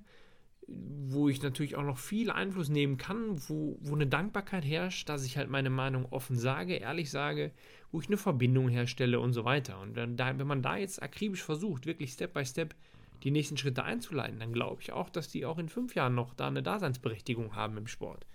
wo 0.68 1.30
ich 1.30 1.42
natürlich 1.42 1.76
auch 1.76 1.84
noch 1.84 1.98
viel 1.98 2.32
Einfluss 2.32 2.70
nehmen 2.70 2.98
kann, 2.98 3.38
wo, 3.50 3.78
wo 3.82 3.94
eine 3.94 4.08
Dankbarkeit 4.08 4.66
herrscht, 4.66 5.10
dass 5.10 5.26
ich 5.26 5.38
halt 5.38 5.50
meine 5.50 5.70
Meinung 5.70 6.06
offen 6.10 6.38
sage, 6.38 6.76
ehrlich 6.76 7.12
sage, 7.12 7.52
wo 7.92 8.00
ich 8.00 8.08
eine 8.08 8.18
Verbindung 8.18 8.70
herstelle 8.70 9.20
und 9.20 9.34
so 9.34 9.44
weiter. 9.44 9.80
Und 9.80 9.96
wenn, 9.96 10.16
da, 10.18 10.38
wenn 10.38 10.48
man 10.48 10.62
da 10.62 10.78
jetzt 10.78 11.02
akribisch 11.02 11.44
versucht, 11.44 11.86
wirklich 11.86 12.14
Step 12.14 12.34
by 12.34 12.46
Step 12.46 12.74
die 13.24 13.32
nächsten 13.32 13.58
Schritte 13.58 13.84
einzuleiten, 13.84 14.40
dann 14.40 14.54
glaube 14.54 14.82
ich 14.82 14.92
auch, 14.92 15.10
dass 15.10 15.30
die 15.30 15.46
auch 15.46 15.58
in 15.58 15.70
fünf 15.70 15.94
Jahren 15.94 16.16
noch 16.16 16.34
da 16.34 16.48
eine 16.48 16.64
Daseinsberechtigung 16.64 17.56
haben 17.56 17.78
im 17.78 17.88
Sport. 17.88 18.26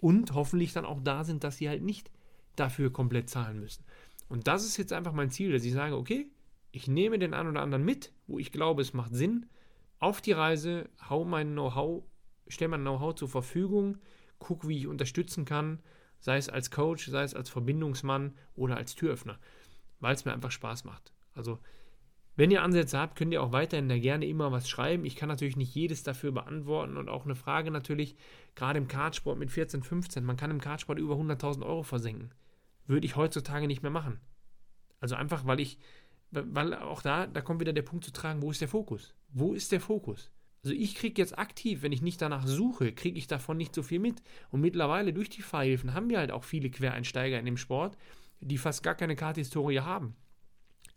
Und 0.00 0.32
hoffentlich 0.32 0.72
dann 0.72 0.84
auch 0.84 1.00
da 1.02 1.24
sind, 1.24 1.44
dass 1.44 1.58
sie 1.58 1.68
halt 1.68 1.82
nicht 1.82 2.10
dafür 2.56 2.92
komplett 2.92 3.28
zahlen 3.28 3.60
müssen. 3.60 3.84
Und 4.28 4.46
das 4.46 4.64
ist 4.64 4.76
jetzt 4.76 4.92
einfach 4.92 5.12
mein 5.12 5.30
Ziel, 5.30 5.52
dass 5.52 5.64
ich 5.64 5.72
sage, 5.72 5.96
okay, 5.96 6.30
ich 6.72 6.88
nehme 6.88 7.18
den 7.18 7.34
einen 7.34 7.50
oder 7.50 7.62
anderen 7.62 7.84
mit, 7.84 8.12
wo 8.26 8.38
ich 8.38 8.52
glaube, 8.52 8.82
es 8.82 8.94
macht 8.94 9.14
Sinn, 9.14 9.46
auf 9.98 10.20
die 10.20 10.32
Reise, 10.32 10.88
hau 11.08 11.24
mein 11.24 11.52
Know-how, 11.52 12.04
stelle 12.48 12.70
mein 12.70 12.80
Know-how 12.80 13.14
zur 13.14 13.28
Verfügung, 13.28 13.98
gucke, 14.38 14.68
wie 14.68 14.78
ich 14.78 14.86
unterstützen 14.86 15.44
kann, 15.44 15.80
sei 16.20 16.36
es 16.36 16.48
als 16.48 16.70
Coach, 16.70 17.08
sei 17.08 17.22
es 17.22 17.34
als 17.34 17.50
Verbindungsmann 17.50 18.34
oder 18.54 18.76
als 18.76 18.94
Türöffner, 18.94 19.38
weil 20.00 20.14
es 20.14 20.24
mir 20.24 20.32
einfach 20.32 20.50
Spaß 20.50 20.84
macht. 20.84 21.12
Also, 21.34 21.58
wenn 22.40 22.50
ihr 22.50 22.62
Ansätze 22.62 22.98
habt, 22.98 23.16
könnt 23.16 23.34
ihr 23.34 23.42
auch 23.42 23.52
weiterhin 23.52 23.90
da 23.90 23.98
gerne 23.98 24.24
immer 24.24 24.50
was 24.50 24.66
schreiben. 24.66 25.04
Ich 25.04 25.14
kann 25.14 25.28
natürlich 25.28 25.58
nicht 25.58 25.74
jedes 25.74 26.04
dafür 26.04 26.32
beantworten 26.32 26.96
und 26.96 27.10
auch 27.10 27.26
eine 27.26 27.34
Frage 27.34 27.70
natürlich, 27.70 28.16
gerade 28.54 28.78
im 28.78 28.88
Kartsport 28.88 29.38
mit 29.38 29.50
14, 29.50 29.82
15, 29.82 30.24
man 30.24 30.38
kann 30.38 30.50
im 30.50 30.62
Kartsport 30.62 30.98
über 30.98 31.16
100.000 31.16 31.62
Euro 31.66 31.82
versenken. 31.82 32.30
Würde 32.86 33.04
ich 33.04 33.14
heutzutage 33.14 33.66
nicht 33.66 33.82
mehr 33.82 33.90
machen. 33.90 34.20
Also 35.00 35.16
einfach, 35.16 35.44
weil 35.44 35.60
ich 35.60 35.76
weil 36.30 36.72
auch 36.72 37.02
da, 37.02 37.26
da 37.26 37.42
kommt 37.42 37.60
wieder 37.60 37.74
der 37.74 37.82
Punkt 37.82 38.06
zu 38.06 38.10
tragen, 38.10 38.40
wo 38.40 38.50
ist 38.50 38.62
der 38.62 38.68
Fokus? 38.68 39.14
Wo 39.28 39.52
ist 39.52 39.70
der 39.70 39.80
Fokus? 39.80 40.30
Also 40.64 40.74
ich 40.74 40.94
kriege 40.94 41.20
jetzt 41.20 41.38
aktiv, 41.38 41.82
wenn 41.82 41.92
ich 41.92 42.00
nicht 42.00 42.22
danach 42.22 42.46
suche, 42.46 42.92
kriege 42.92 43.18
ich 43.18 43.26
davon 43.26 43.58
nicht 43.58 43.74
so 43.74 43.82
viel 43.82 43.98
mit. 43.98 44.22
Und 44.48 44.62
mittlerweile 44.62 45.12
durch 45.12 45.28
die 45.28 45.42
Fahrhilfen 45.42 45.92
haben 45.92 46.08
wir 46.08 46.16
halt 46.16 46.30
auch 46.30 46.44
viele 46.44 46.70
Quereinsteiger 46.70 47.38
in 47.38 47.44
dem 47.44 47.58
Sport, 47.58 47.98
die 48.40 48.56
fast 48.56 48.82
gar 48.82 48.94
keine 48.94 49.14
Karthistorie 49.14 49.80
haben. 49.80 50.16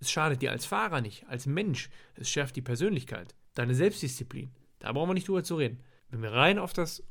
Es 0.04 0.12
schadet 0.12 0.42
dir 0.42 0.52
als 0.52 0.66
Fahrer 0.66 1.00
nicht, 1.00 1.26
als 1.30 1.46
Mensch. 1.46 1.89
Es 2.16 2.30
schärft 2.30 2.58
die 2.58 2.62
Persönlichkeit, 2.62 3.34
deine 3.54 3.74
Selbstdisziplin. 3.74 4.52
Da 4.80 4.92
brauchen 4.92 5.10
wir 5.10 5.13
nicht 5.13 5.30
drüber 5.30 5.46
zu 5.46 5.56
reden. 5.56 5.80
Wenn 6.10 6.22
wir 6.22 6.34
rein 6.34 6.60
auf 6.60 6.74
das 6.74 7.04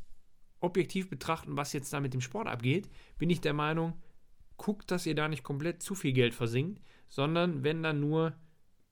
Objektiv 0.61 1.09
betrachten, 1.09 1.57
was 1.57 1.73
jetzt 1.73 1.91
da 1.95 2.01
mit 2.01 2.13
dem 2.13 2.21
Sport 2.21 2.49
abgeht, 2.49 2.91
bin 3.17 3.31
ich 3.31 3.41
der 3.41 3.55
Meinung, 3.55 3.95
guckt, 4.59 4.91
dass 4.91 5.07
ihr 5.07 5.15
da 5.15 5.27
nicht 5.27 5.43
komplett 5.43 5.83
zu 5.83 5.95
viel 5.95 6.13
Geld 6.13 6.35
versinkt, 6.35 6.83
sondern 7.09 7.65
wenn 7.65 7.83
dann 7.83 7.99
nur, 7.99 8.35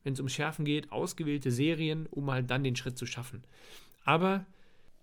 wenn 0.02 0.14
es 0.14 0.20
um 0.20 0.30
Schärfen 0.30 0.64
geht, 0.64 0.90
ausgewählte 0.92 1.50
Serien, 1.50 2.06
um 2.06 2.30
halt 2.30 2.50
dann 2.50 2.64
den 2.64 2.76
Schritt 2.76 2.96
zu 2.96 3.04
schaffen. 3.04 3.44
Aber 4.06 4.46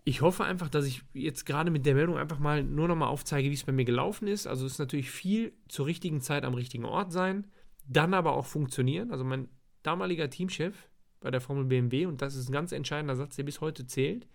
ich 0.05 0.21
hoffe 0.21 0.43
einfach, 0.43 0.69
dass 0.69 0.87
ich 0.87 1.03
jetzt 1.13 1.45
gerade 1.45 1.69
mit 1.69 1.85
der 1.85 1.93
Meldung 1.93 2.17
einfach 2.17 2.39
mal 2.39 2.63
nur 2.63 2.87
nochmal 2.87 3.09
aufzeige, 3.09 3.51
wie 3.51 3.53
es 3.53 3.63
bei 3.63 3.73
mir 3.73 3.85
gelaufen 3.85 4.27
ist. 4.27 4.47
Also 4.47 4.65
es 4.65 4.73
ist 4.73 4.79
natürlich 4.79 5.11
viel 5.11 5.53
zur 5.67 5.85
richtigen 5.85 6.19
Zeit 6.19 6.45
am 6.45 6.55
richtigen 6.55 6.85
Ort 6.85 7.11
sein, 7.11 7.45
dann 7.87 8.13
aber 8.13 8.33
auch 8.33 8.45
funktionieren. 8.45 9.11
Also 9.11 9.23
mein 9.23 9.49
damaliger 9.83 10.29
Teamchef 10.29 10.89
bei 11.19 11.31
der 11.31 11.41
Formel 11.41 11.65
BMW, 11.65 12.05
und 12.05 12.21
das 12.21 12.35
ist 12.35 12.49
ein 12.49 12.53
ganz 12.53 12.71
entscheidender 12.71 13.15
Satz, 13.15 13.35
der 13.35 13.43
bis 13.43 13.61
heute 13.61 13.87
zählt, 13.87 14.27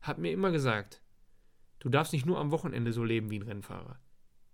hat 0.00 0.18
mir 0.18 0.32
immer 0.32 0.50
gesagt, 0.50 1.02
du 1.80 1.88
darfst 1.88 2.12
nicht 2.12 2.26
nur 2.26 2.38
am 2.38 2.50
Wochenende 2.50 2.92
so 2.92 3.04
leben 3.04 3.30
wie 3.30 3.38
ein 3.38 3.42
Rennfahrer, 3.42 3.98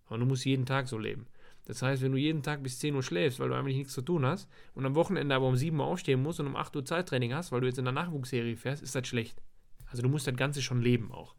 sondern 0.08 0.28
du 0.28 0.32
musst 0.32 0.44
jeden 0.44 0.66
Tag 0.66 0.88
so 0.88 0.98
leben. 0.98 1.26
Das 1.66 1.82
heißt, 1.82 2.02
wenn 2.02 2.12
du 2.12 2.18
jeden 2.18 2.42
Tag 2.42 2.62
bis 2.62 2.78
10 2.78 2.94
Uhr 2.94 3.02
schläfst, 3.02 3.40
weil 3.40 3.48
du 3.48 3.56
eigentlich 3.56 3.76
nichts 3.76 3.92
zu 3.92 4.02
tun 4.02 4.24
hast, 4.24 4.48
und 4.74 4.86
am 4.86 4.94
Wochenende 4.94 5.34
aber 5.34 5.46
um 5.46 5.56
7 5.56 5.78
Uhr 5.78 5.86
aufstehen 5.86 6.22
musst 6.22 6.40
und 6.40 6.46
um 6.46 6.56
8 6.56 6.74
Uhr 6.76 6.84
Zeittraining 6.84 7.34
hast, 7.34 7.52
weil 7.52 7.60
du 7.60 7.66
jetzt 7.66 7.78
in 7.78 7.84
der 7.84 7.92
Nachwuchsserie 7.92 8.56
fährst, 8.56 8.82
ist 8.82 8.94
das 8.94 9.06
schlecht. 9.06 9.42
Also 9.86 10.02
du 10.02 10.08
musst 10.08 10.26
das 10.26 10.36
Ganze 10.36 10.62
schon 10.62 10.80
leben 10.80 11.12
auch. 11.12 11.34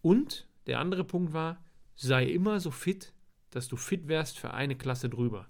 Und 0.00 0.48
der 0.66 0.78
andere 0.78 1.04
Punkt 1.04 1.32
war, 1.32 1.62
sei 1.96 2.24
immer 2.24 2.60
so 2.60 2.70
fit, 2.70 3.14
dass 3.50 3.68
du 3.68 3.76
fit 3.76 4.08
wärst 4.08 4.38
für 4.38 4.54
eine 4.54 4.76
Klasse 4.76 5.08
drüber. 5.08 5.46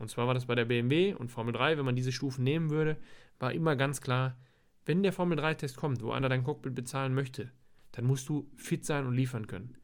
Und 0.00 0.08
zwar 0.08 0.26
war 0.26 0.32
das 0.32 0.46
bei 0.46 0.54
der 0.54 0.64
BMW 0.64 1.12
und 1.12 1.30
Formel 1.30 1.52
3, 1.52 1.76
wenn 1.76 1.84
man 1.84 1.94
diese 1.94 2.10
Stufen 2.10 2.42
nehmen 2.42 2.70
würde, 2.70 2.96
war 3.38 3.52
immer 3.52 3.76
ganz 3.76 4.00
klar, 4.00 4.38
wenn 4.86 5.02
der 5.02 5.12
Formel 5.12 5.38
3-Test 5.38 5.76
kommt, 5.76 6.02
wo 6.02 6.10
einer 6.10 6.30
dein 6.30 6.42
Cockpit 6.42 6.74
bezahlen 6.74 7.12
möchte, 7.12 7.52
dann 7.92 8.06
musst 8.06 8.26
du 8.30 8.50
fit 8.56 8.86
sein 8.86 9.06
und 9.06 9.12
liefern 9.12 9.46
können. 9.46 9.76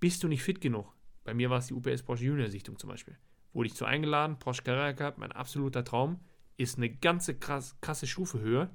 Bist 0.00 0.22
du 0.22 0.28
nicht 0.28 0.42
fit 0.42 0.62
genug, 0.62 0.96
bei 1.24 1.34
mir 1.34 1.50
war 1.50 1.58
es 1.58 1.66
die 1.66 1.74
UPS 1.74 2.02
Porsche 2.02 2.24
Junior 2.24 2.48
Sichtung 2.48 2.78
zum 2.78 2.88
Beispiel. 2.88 3.18
Wurde 3.52 3.66
ich 3.66 3.74
zu 3.74 3.84
eingeladen, 3.84 4.38
Porsche 4.38 4.62
Carrera 4.62 4.94
Cup, 4.94 5.18
mein 5.18 5.32
absoluter 5.32 5.84
Traum, 5.84 6.20
ist 6.56 6.78
eine 6.78 6.88
ganze 6.88 7.38
krass, 7.38 7.76
krasse 7.82 8.06
Stufe 8.06 8.40
höher 8.40 8.70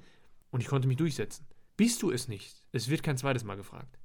und 0.50 0.60
ich 0.60 0.68
konnte 0.68 0.86
mich 0.86 0.98
durchsetzen. 0.98 1.46
Bist 1.76 2.00
du 2.04 2.12
es 2.12 2.28
nicht? 2.28 2.64
Es 2.70 2.88
wird 2.88 3.02
kein 3.02 3.18
zweites 3.18 3.42
Mal 3.42 3.56
gefragt. 3.56 3.98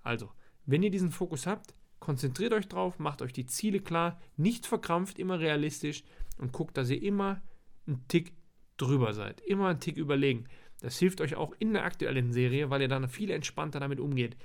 Also, 0.00 0.32
wenn 0.64 0.82
ihr 0.82 0.90
diesen 0.90 1.10
Fokus 1.10 1.46
habt, 1.46 1.74
konzentriert 2.04 2.52
euch 2.52 2.68
drauf, 2.68 2.98
macht 2.98 3.22
euch 3.22 3.32
die 3.32 3.46
Ziele 3.46 3.80
klar, 3.80 4.20
nicht 4.36 4.66
verkrampft, 4.66 5.18
immer 5.18 5.40
realistisch 5.40 6.04
und 6.38 6.52
guckt, 6.52 6.76
dass 6.76 6.90
ihr 6.90 7.02
immer 7.02 7.42
einen 7.86 8.06
Tick 8.08 8.32
drüber 8.76 9.12
seid, 9.12 9.40
immer 9.40 9.68
einen 9.68 9.80
Tick 9.80 9.96
überlegen. 9.96 10.46
Das 10.80 10.98
hilft 10.98 11.20
euch 11.20 11.34
auch 11.34 11.54
in 11.58 11.72
der 11.72 11.84
aktuellen 11.84 12.32
Serie, 12.32 12.70
weil 12.70 12.82
ihr 12.82 12.88
dann 12.88 13.08
viel 13.08 13.30
entspannter 13.30 13.80
damit 13.80 14.00
umgeht 14.00 14.36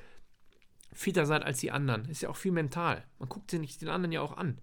fitter 0.93 1.25
seid 1.25 1.43
als 1.43 1.59
die 1.59 1.71
anderen. 1.71 2.05
Ist 2.05 2.21
ja 2.21 2.29
auch 2.29 2.35
viel 2.35 2.51
mental. 2.51 3.03
Man 3.19 3.29
guckt 3.29 3.51
sich 3.51 3.77
den 3.77 3.89
anderen 3.89 4.11
ja 4.11 4.21
auch 4.21 4.37
an. 4.37 4.59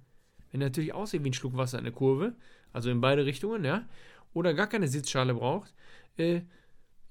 Wenn 0.51 0.61
er 0.61 0.69
natürlich 0.69 0.95
aussieht 0.95 1.25
wie 1.25 1.31
ein 1.31 1.35
Schluck 1.35 1.57
Wasser 1.57 1.79
in 1.79 1.85
der 1.85 1.93
Kurve, 1.93 2.35
also 2.73 2.91
in 2.91 3.01
beide 3.01 3.25
Richtungen, 3.25 3.65
ja, 3.65 3.89
oder 4.33 4.55
gar 4.55 4.67
keine 4.67 4.89
Sitzschale 4.89 5.35
braucht, 5.35 5.75
äh, 6.17 6.43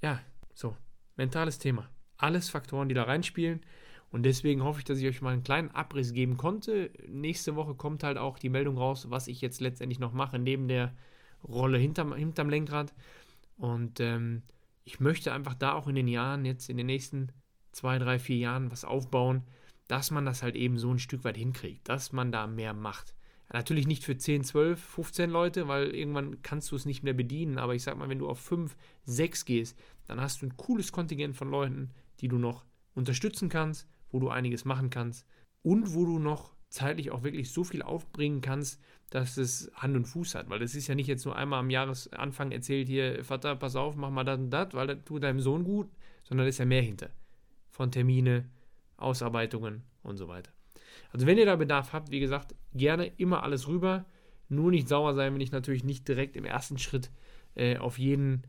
ja, 0.02 0.22
so, 0.54 0.76
mentales 1.16 1.60
Thema. 1.60 1.90
Alles 2.18 2.50
Faktoren, 2.50 2.88
die 2.88 2.96
da 2.96 3.04
reinspielen. 3.04 3.62
Und 4.12 4.24
deswegen 4.24 4.64
hoffe 4.64 4.80
ich, 4.80 4.86
dass 4.86 5.00
ich 5.00 5.08
euch 5.08 5.22
mal 5.22 5.34
einen 5.34 5.44
kleinen 5.44 5.72
Abriss 5.72 6.14
geben 6.14 6.38
konnte. 6.38 6.92
Nächste 7.08 7.56
Woche 7.56 7.76
kommt 7.76 8.04
halt 8.04 8.18
auch 8.18 8.40
die 8.40 8.50
Meldung 8.50 8.78
raus, 8.78 9.10
was 9.10 9.28
ich 9.28 9.42
jetzt 9.42 9.60
letztendlich 9.62 10.00
noch 10.00 10.14
mache, 10.14 10.40
neben 10.40 10.68
der 10.68 10.94
Rolle 11.44 11.78
hinterm, 11.78 12.14
hinterm 12.14 12.50
Lenkrad. 12.50 12.94
Und 13.58 14.00
ähm, 14.00 14.44
ich 14.84 15.00
möchte 15.00 15.34
einfach 15.34 15.56
da 15.56 15.74
auch 15.74 15.88
in 15.88 15.96
den 15.96 16.08
Jahren, 16.08 16.46
jetzt 16.46 16.70
in 16.70 16.78
den 16.78 16.86
nächsten 16.86 17.32
zwei, 17.72 18.00
drei, 18.00 18.20
vier 18.20 18.38
Jahren 18.38 18.72
was 18.72 18.86
aufbauen, 18.86 19.44
dass 19.88 20.12
man 20.12 20.26
das 20.26 20.44
halt 20.44 20.56
eben 20.56 20.78
so 20.78 20.92
ein 20.92 21.00
Stück 21.00 21.24
weit 21.24 21.38
hinkriegt, 21.38 21.88
dass 21.90 22.12
man 22.12 22.32
da 22.32 22.48
mehr 22.48 22.74
macht. 22.74 23.16
Natürlich 23.54 23.86
nicht 23.86 24.04
für 24.04 24.18
10, 24.18 24.44
12, 24.44 24.82
15 24.82 25.30
Leute, 25.30 25.68
weil 25.68 25.90
irgendwann 25.90 26.42
kannst 26.42 26.72
du 26.72 26.76
es 26.76 26.86
nicht 26.86 27.04
mehr 27.04 27.14
bedienen. 27.14 27.60
Aber 27.60 27.76
ich 27.76 27.84
sag 27.84 27.98
mal, 27.98 28.10
wenn 28.10 28.20
du 28.20 28.28
auf 28.28 28.40
5, 28.40 28.76
6 29.06 29.46
gehst, 29.46 29.78
dann 30.08 30.20
hast 30.20 30.42
du 30.42 30.48
ein 30.48 30.58
cooles 30.58 30.92
Kontingent 30.92 31.36
von 31.36 31.50
Leuten, 31.52 31.92
die 32.22 32.28
du 32.28 32.38
noch 32.38 32.66
unterstützen 32.96 33.50
kannst, 33.50 33.88
wo 34.16 34.20
du 34.20 34.30
einiges 34.30 34.64
machen 34.64 34.90
kannst 34.90 35.28
und 35.62 35.94
wo 35.94 36.06
du 36.06 36.20
noch 36.20 36.56
zeitlich 36.70 37.12
auch 37.12 37.24
wirklich 37.24 37.52
so 37.52 37.66
viel 37.66 37.82
aufbringen 37.82 38.40
kannst, 38.40 38.82
dass 39.10 39.36
es 39.36 39.70
Hand 39.76 39.98
und 39.98 40.06
Fuß 40.06 40.36
hat. 40.36 40.50
Weil 40.50 40.60
das 40.60 40.74
ist 40.74 40.88
ja 40.88 40.96
nicht 40.96 41.08
jetzt 41.08 41.26
nur 41.26 41.36
einmal 41.36 41.60
am 41.60 41.70
Jahresanfang 41.70 42.54
erzählt 42.54 42.88
hier, 42.88 43.26
Vater, 43.26 43.58
pass 43.58 43.76
auf, 43.76 43.98
mach 43.98 44.10
mal 44.10 44.24
das 44.24 44.40
und 44.40 44.52
das, 44.52 44.74
weil 44.74 44.88
das 44.88 45.04
tut 45.04 45.24
deinem 45.24 45.42
Sohn 45.42 45.66
gut, 45.66 45.90
sondern 46.24 46.46
da 46.46 46.50
ist 46.50 46.60
ja 46.60 46.66
mehr 46.66 46.82
hinter 46.82 47.10
von 47.72 47.92
Termine, 47.92 48.50
Ausarbeitungen 48.96 49.84
und 50.02 50.16
so 50.16 50.30
weiter. 50.30 50.52
Also 51.12 51.28
wenn 51.28 51.38
ihr 51.38 51.46
da 51.46 51.58
Bedarf 51.58 51.92
habt, 51.92 52.10
wie 52.10 52.22
gesagt, 52.22 52.56
gerne 52.74 53.08
immer 53.18 53.44
alles 53.44 53.68
rüber. 53.68 54.06
Nur 54.48 54.72
nicht 54.72 54.88
sauer 54.88 55.14
sein, 55.14 55.34
wenn 55.34 55.42
ich 55.42 55.52
natürlich 55.52 55.84
nicht 55.84 56.08
direkt 56.08 56.38
im 56.38 56.46
ersten 56.46 56.78
Schritt 56.78 57.12
äh, 57.56 57.78
auf 57.78 58.00
jeden 58.00 58.44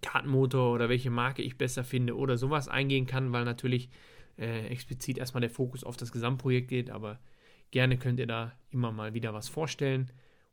Kartenmotor 0.00 0.72
oder 0.72 0.88
welche 0.88 1.10
Marke 1.10 1.42
ich 1.42 1.56
besser 1.56 1.84
finde 1.84 2.16
oder 2.16 2.36
sowas 2.36 2.66
eingehen 2.66 3.06
kann, 3.06 3.32
weil 3.32 3.44
natürlich 3.44 3.90
äh, 4.38 4.66
explizit 4.66 5.18
erstmal 5.18 5.40
der 5.40 5.50
Fokus 5.50 5.84
auf 5.84 5.96
das 5.96 6.12
Gesamtprojekt 6.12 6.68
geht, 6.68 6.90
aber 6.90 7.18
gerne 7.70 7.98
könnt 7.98 8.20
ihr 8.20 8.26
da 8.26 8.52
immer 8.70 8.92
mal 8.92 9.14
wieder 9.14 9.34
was 9.34 9.48
vorstellen 9.48 10.10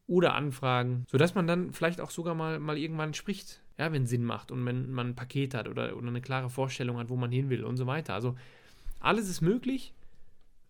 oder 0.07 0.35
anfragen, 0.35 1.05
sodass 1.09 1.35
man 1.35 1.47
dann 1.47 1.73
vielleicht 1.73 2.01
auch 2.01 2.11
sogar 2.11 2.35
mal, 2.35 2.59
mal 2.59 2.77
irgendwann 2.77 3.13
spricht 3.13 3.63
ja, 3.77 3.91
wenn 3.91 4.03
es 4.03 4.09
Sinn 4.09 4.23
macht 4.23 4.51
und 4.51 4.65
wenn 4.65 4.91
man 4.91 5.09
ein 5.09 5.15
Paket 5.15 5.53
hat 5.53 5.67
oder, 5.67 5.95
oder 5.97 6.07
eine 6.07 6.21
klare 6.21 6.49
Vorstellung 6.49 6.97
hat, 6.97 7.09
wo 7.09 7.15
man 7.15 7.31
hin 7.31 7.49
will 7.49 7.63
und 7.63 7.77
so 7.77 7.87
weiter. 7.87 8.13
Also 8.13 8.35
alles 8.99 9.29
ist 9.29 9.41
möglich. 9.41 9.93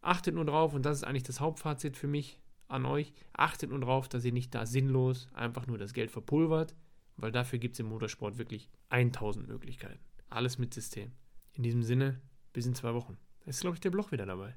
Achtet 0.02 0.36
nur 0.36 0.46
drauf, 0.46 0.74
und 0.74 0.86
das 0.86 0.98
ist 0.98 1.04
eigentlich 1.04 1.24
das 1.24 1.40
Hauptfazit 1.40 1.96
für 1.96 2.08
mich 2.08 2.40
an 2.68 2.86
euch, 2.86 3.14
achtet 3.34 3.70
nur 3.70 3.80
drauf, 3.80 4.10
dass 4.10 4.26
ihr 4.26 4.34
nicht 4.34 4.54
da 4.54 4.66
sinnlos 4.66 5.30
einfach 5.34 5.68
nur 5.68 5.78
das 5.78 5.94
Geld 5.94 6.12
verpulvert, 6.12 6.76
weil 7.16 7.32
dafür 7.32 7.60
gibt 7.60 7.76
es 7.76 7.80
im 7.80 7.88
Motorsport 7.88 8.38
wirklich 8.38 8.70
1000 8.90 9.48
Möglichkeiten. 9.48 10.00
Alles 10.30 10.58
mit 10.58 10.74
System. 10.74 11.12
In 11.54 11.64
diesem 11.64 11.84
Sinne, 11.84 12.20
bis 12.54 12.66
in 12.66 12.76
zwei 12.76 12.94
Wochen. 12.94 13.18
Da 13.44 13.50
ist, 13.50 13.62
glaube 13.62 13.76
ich, 13.76 13.82
der 13.82 13.90
Bloch 13.90 14.12
wieder 14.12 14.26
dabei. 14.26 14.56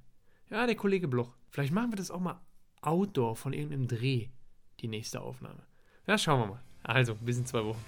Ja, 0.51 0.67
der 0.67 0.77
Kollege 0.77 1.09
Bloch. 1.09 1.35
Vielleicht 1.51 1.73
machen 1.73 1.91
wir 1.91 1.97
das 1.97 2.11
auch 2.11 2.21
mal 2.21 2.41
outdoor 2.83 3.35
von 3.35 3.53
irgendeinem 3.53 3.89
Dreh, 3.89 4.29
die 4.81 4.89
nächste 4.89 5.21
Aufnahme. 5.21 5.63
Ja, 6.07 6.17
schauen 6.17 6.41
wir 6.41 6.47
mal. 6.47 6.63
Also, 6.85 7.17
bis 7.17 7.39
in 7.39 7.47
zwei 7.47 7.65
Wochen. 7.65 7.83